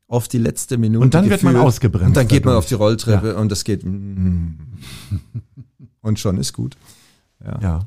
[0.08, 1.04] auf die letzte Minute.
[1.04, 2.08] Und dann wird man ausgebremst.
[2.08, 3.36] Und dann geht man auf die Rolltreppe ja.
[3.36, 3.84] und das geht.
[3.84, 4.54] Mm.
[6.00, 6.76] und schon ist gut.
[7.44, 7.58] Ja.
[7.60, 7.80] ja.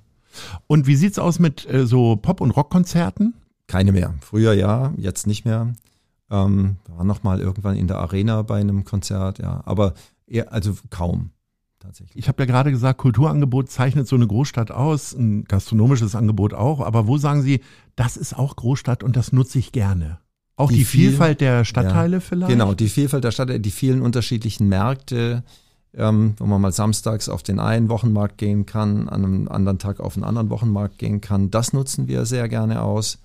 [0.68, 3.34] Und wie sieht's aus mit äh, so Pop- und Rockkonzerten?
[3.68, 4.16] Keine mehr.
[4.22, 5.74] Früher ja, jetzt nicht mehr.
[6.30, 9.62] Ähm, war noch mal irgendwann in der Arena bei einem Konzert, ja.
[9.66, 9.94] Aber
[10.26, 11.32] eher, also kaum.
[11.80, 12.18] Tatsächlich.
[12.18, 16.82] Ich habe ja gerade gesagt, Kulturangebot zeichnet so eine Großstadt aus, ein gastronomisches Angebot auch.
[16.82, 17.62] Aber wo sagen Sie,
[17.96, 20.20] das ist auch Großstadt und das nutze ich gerne?
[20.56, 22.52] Auch die, die Vielfalt der Stadtteile ja, vielleicht?
[22.52, 25.44] Genau, die Vielfalt der Stadtteile, die vielen unterschiedlichen Märkte,
[25.98, 30.00] ähm, wo man mal samstags auf den einen Wochenmarkt gehen kann, an einem anderen Tag
[30.00, 31.52] auf einen anderen Wochenmarkt gehen kann.
[31.52, 33.20] Das nutzen wir sehr gerne aus.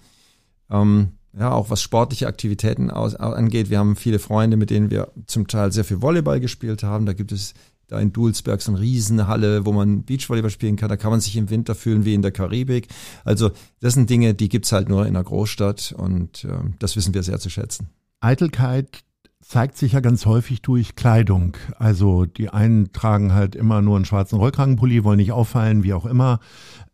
[0.71, 3.71] Ähm, ja, auch was sportliche Aktivitäten aus, angeht.
[3.71, 7.07] Wir haben viele Freunde, mit denen wir zum Teil sehr viel Volleyball gespielt haben.
[7.07, 7.55] Da gibt es
[7.89, 10.89] da in Dulsberg so eine Riesenhalle, wo man Beachvolleyball spielen kann.
[10.89, 12.89] Da kann man sich im Winter fühlen wie in der Karibik.
[13.25, 13.51] Also
[13.81, 16.49] das sind Dinge, die gibt's halt nur in einer Großstadt und äh,
[16.79, 17.89] das wissen wir sehr zu schätzen.
[18.21, 19.03] Eitelkeit
[19.43, 21.57] zeigt sich ja ganz häufig durch Kleidung.
[21.79, 26.07] Also die einen tragen halt immer nur einen schwarzen Rollkragenpulli, wollen nicht auffallen, wie auch
[26.07, 26.41] immer.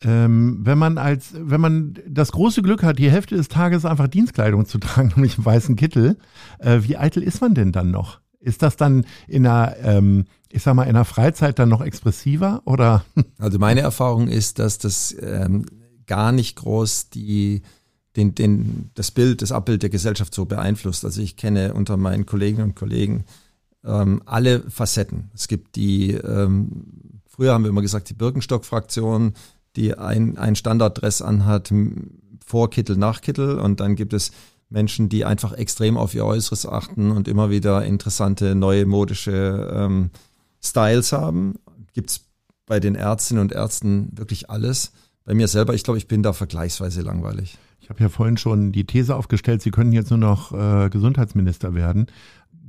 [0.02, 4.08] Ähm, wenn man als, wenn man das große Glück hat, die Hälfte des Tages einfach
[4.08, 6.16] Dienstkleidung zu tragen, nämlich einen weißen Kittel,
[6.58, 8.20] äh, wie eitel ist man denn dann noch?
[8.40, 12.62] Ist das dann in einer, ähm, ich sag mal, in der Freizeit dann noch expressiver
[12.64, 13.04] oder?
[13.38, 15.66] Also meine Erfahrung ist, dass das ähm,
[16.06, 17.62] gar nicht groß die
[18.16, 21.04] den, den, das Bild, das Abbild der Gesellschaft so beeinflusst.
[21.04, 23.24] Also ich kenne unter meinen Kolleginnen und Kollegen
[23.84, 25.30] ähm, alle Facetten.
[25.34, 29.34] Es gibt die, ähm, früher haben wir immer gesagt, die Birkenstock-Fraktion,
[29.76, 31.72] die ein, ein Standarddress anhat,
[32.44, 33.58] vor Kittel, nach Kittel.
[33.58, 34.32] Und dann gibt es
[34.70, 40.10] Menschen, die einfach extrem auf ihr Äußeres achten und immer wieder interessante, neue modische ähm,
[40.62, 41.54] Styles haben.
[41.94, 42.22] Gibt's
[42.66, 44.92] bei den Ärztinnen und Ärzten wirklich alles.
[45.24, 47.58] Bei mir selber, ich glaube, ich bin da vergleichsweise langweilig.
[47.88, 51.74] Ich habe ja vorhin schon die These aufgestellt, Sie können jetzt nur noch äh, Gesundheitsminister
[51.74, 52.04] werden.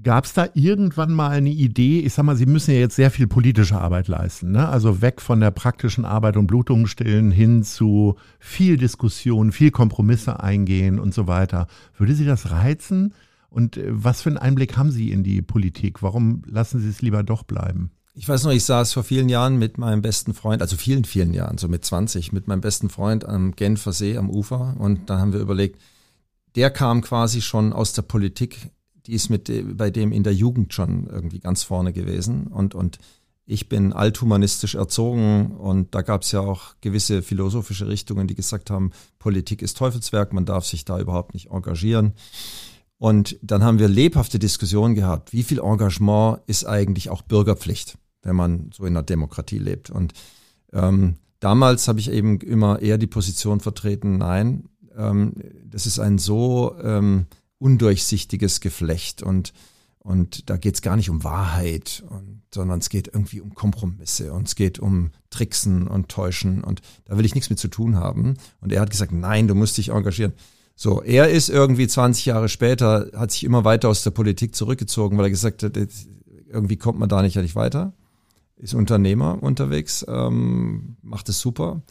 [0.01, 1.99] Gab es da irgendwann mal eine Idee?
[1.99, 4.69] Ich sag mal, Sie müssen ja jetzt sehr viel politische Arbeit leisten, ne?
[4.69, 10.41] Also weg von der praktischen Arbeit und Blutungen stillen hin zu viel Diskussion, viel Kompromisse
[10.41, 11.67] eingehen und so weiter.
[11.97, 13.13] Würde Sie das reizen?
[13.49, 16.01] Und äh, was für einen Einblick haben Sie in die Politik?
[16.01, 17.91] Warum lassen Sie es lieber doch bleiben?
[18.19, 21.33] Ich weiß noch, ich saß vor vielen Jahren mit meinem besten Freund, also vielen, vielen
[21.33, 25.21] Jahren, so mit 20, mit meinem besten Freund am Genfer See am Ufer und dann
[25.21, 25.79] haben wir überlegt,
[26.57, 28.71] der kam quasi schon aus der Politik,
[29.05, 32.97] die ist mit bei dem in der Jugend schon irgendwie ganz vorne gewesen und und
[33.45, 38.69] ich bin althumanistisch erzogen und da gab es ja auch gewisse philosophische Richtungen, die gesagt
[38.69, 42.15] haben, Politik ist Teufelswerk, man darf sich da überhaupt nicht engagieren.
[42.97, 47.97] Und dann haben wir lebhafte Diskussionen gehabt, wie viel Engagement ist eigentlich auch Bürgerpflicht?
[48.21, 49.89] Wenn man so in einer Demokratie lebt.
[49.89, 50.13] Und
[50.73, 55.33] ähm, damals habe ich eben immer eher die Position vertreten, nein, ähm,
[55.65, 57.25] das ist ein so ähm,
[57.57, 59.53] undurchsichtiges Geflecht und
[60.01, 64.31] und da geht es gar nicht um Wahrheit, und, sondern es geht irgendwie um Kompromisse
[64.31, 67.97] und es geht um Tricksen und Täuschen und da will ich nichts mit zu tun
[67.97, 68.35] haben.
[68.61, 70.33] Und er hat gesagt, nein, du musst dich engagieren.
[70.75, 75.17] So, er ist irgendwie 20 Jahre später, hat sich immer weiter aus der Politik zurückgezogen,
[75.17, 75.77] weil er gesagt hat,
[76.47, 77.93] irgendwie kommt man da nicht, nicht weiter
[78.59, 81.81] ist Unternehmer unterwegs, ähm, macht es super,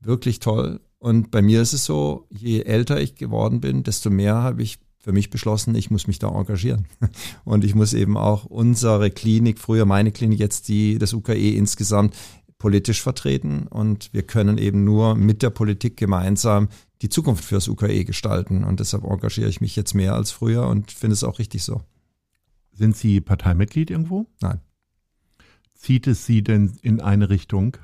[0.00, 0.80] wirklich toll.
[0.98, 4.78] Und bei mir ist es so, je älter ich geworden bin, desto mehr habe ich
[4.98, 6.86] für mich beschlossen, ich muss mich da engagieren.
[7.44, 12.14] Und ich muss eben auch unsere Klinik, früher meine Klinik, jetzt die, das UKE insgesamt
[12.58, 13.66] politisch vertreten.
[13.66, 16.68] Und wir können eben nur mit der Politik gemeinsam
[17.00, 18.62] die Zukunft fürs UKE gestalten.
[18.62, 21.80] Und deshalb engagiere ich mich jetzt mehr als früher und finde es auch richtig so.
[22.72, 24.26] Sind Sie Parteimitglied irgendwo?
[24.40, 24.60] Nein.
[25.80, 27.78] Zieht es Sie denn in eine Richtung?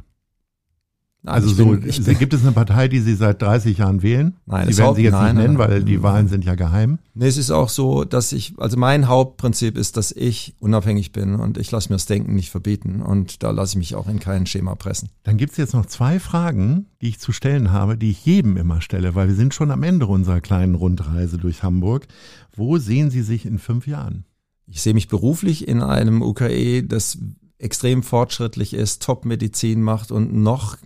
[1.25, 4.37] Also so, bin, bin, gibt es eine Partei, die Sie seit 30 Jahren wählen?
[4.45, 6.99] Nein, Sie werden sie jetzt nein, nicht nennen, nein, weil die Wahlen sind ja geheim.
[7.15, 11.37] Nee, es ist auch so, dass ich, also mein Hauptprinzip ist, dass ich unabhängig bin
[11.37, 14.21] und ich lasse mir das Denken nicht verbieten und da lasse ich mich auch in
[14.21, 15.09] kein Schema pressen.
[15.23, 18.59] Dann gibt es jetzt noch zwei Fragen, die ich zu stellen habe, die ich jedem
[18.59, 22.07] immer stelle, weil wir sind schon am Ende unserer kleinen Rundreise durch Hamburg.
[22.55, 24.27] Wo sehen Sie sich in fünf Jahren?
[24.67, 27.19] Ich sehe mich beruflich in einem UKE, das
[27.59, 30.77] extrem fortschrittlich ist, Top-Medizin macht und noch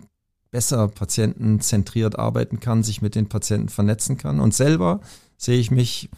[0.50, 4.40] besser patientenzentriert arbeiten kann, sich mit den Patienten vernetzen kann.
[4.40, 5.00] Und selber
[5.36, 6.10] sehe ich mich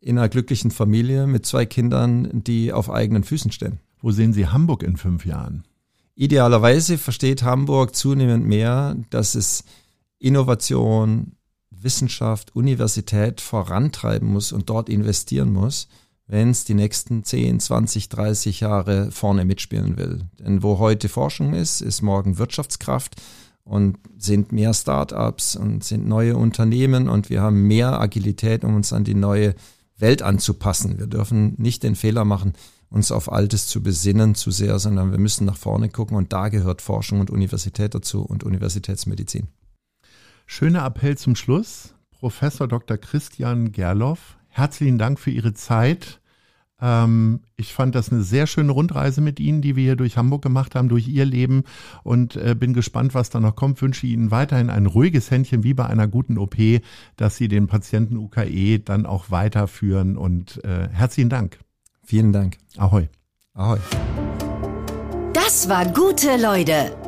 [0.00, 3.80] in einer glücklichen Familie mit zwei Kindern, die auf eigenen Füßen stehen.
[4.00, 5.64] Wo sehen Sie Hamburg in fünf Jahren?
[6.14, 9.64] Idealerweise versteht Hamburg zunehmend mehr, dass es
[10.18, 11.32] Innovation,
[11.70, 15.88] Wissenschaft, Universität vorantreiben muss und dort investieren muss
[16.28, 20.26] wenn es die nächsten 10, 20, 30 Jahre vorne mitspielen will.
[20.38, 23.16] Denn wo heute Forschung ist, ist morgen Wirtschaftskraft
[23.64, 28.92] und sind mehr Startups und sind neue Unternehmen und wir haben mehr Agilität, um uns
[28.92, 29.54] an die neue
[29.96, 30.98] Welt anzupassen.
[30.98, 32.52] Wir dürfen nicht den Fehler machen,
[32.90, 36.48] uns auf Altes zu besinnen zu sehr, sondern wir müssen nach vorne gucken und da
[36.48, 39.48] gehört Forschung und Universität dazu und Universitätsmedizin.
[40.46, 41.94] Schöner Appell zum Schluss.
[42.10, 42.96] Professor Dr.
[42.96, 46.17] Christian Gerloff, herzlichen Dank für Ihre Zeit.
[46.80, 50.42] Ähm, ich fand das eine sehr schöne Rundreise mit Ihnen, die wir hier durch Hamburg
[50.42, 51.64] gemacht haben, durch Ihr Leben
[52.04, 53.82] und äh, bin gespannt, was da noch kommt.
[53.82, 56.56] Wünsche Ihnen weiterhin ein ruhiges Händchen wie bei einer guten OP,
[57.16, 61.58] dass Sie den Patienten UKE dann auch weiterführen und äh, herzlichen Dank.
[62.04, 62.56] Vielen Dank.
[62.76, 63.08] Ahoi.
[63.54, 63.78] Ahoi.
[65.32, 67.07] Das war gute Leute.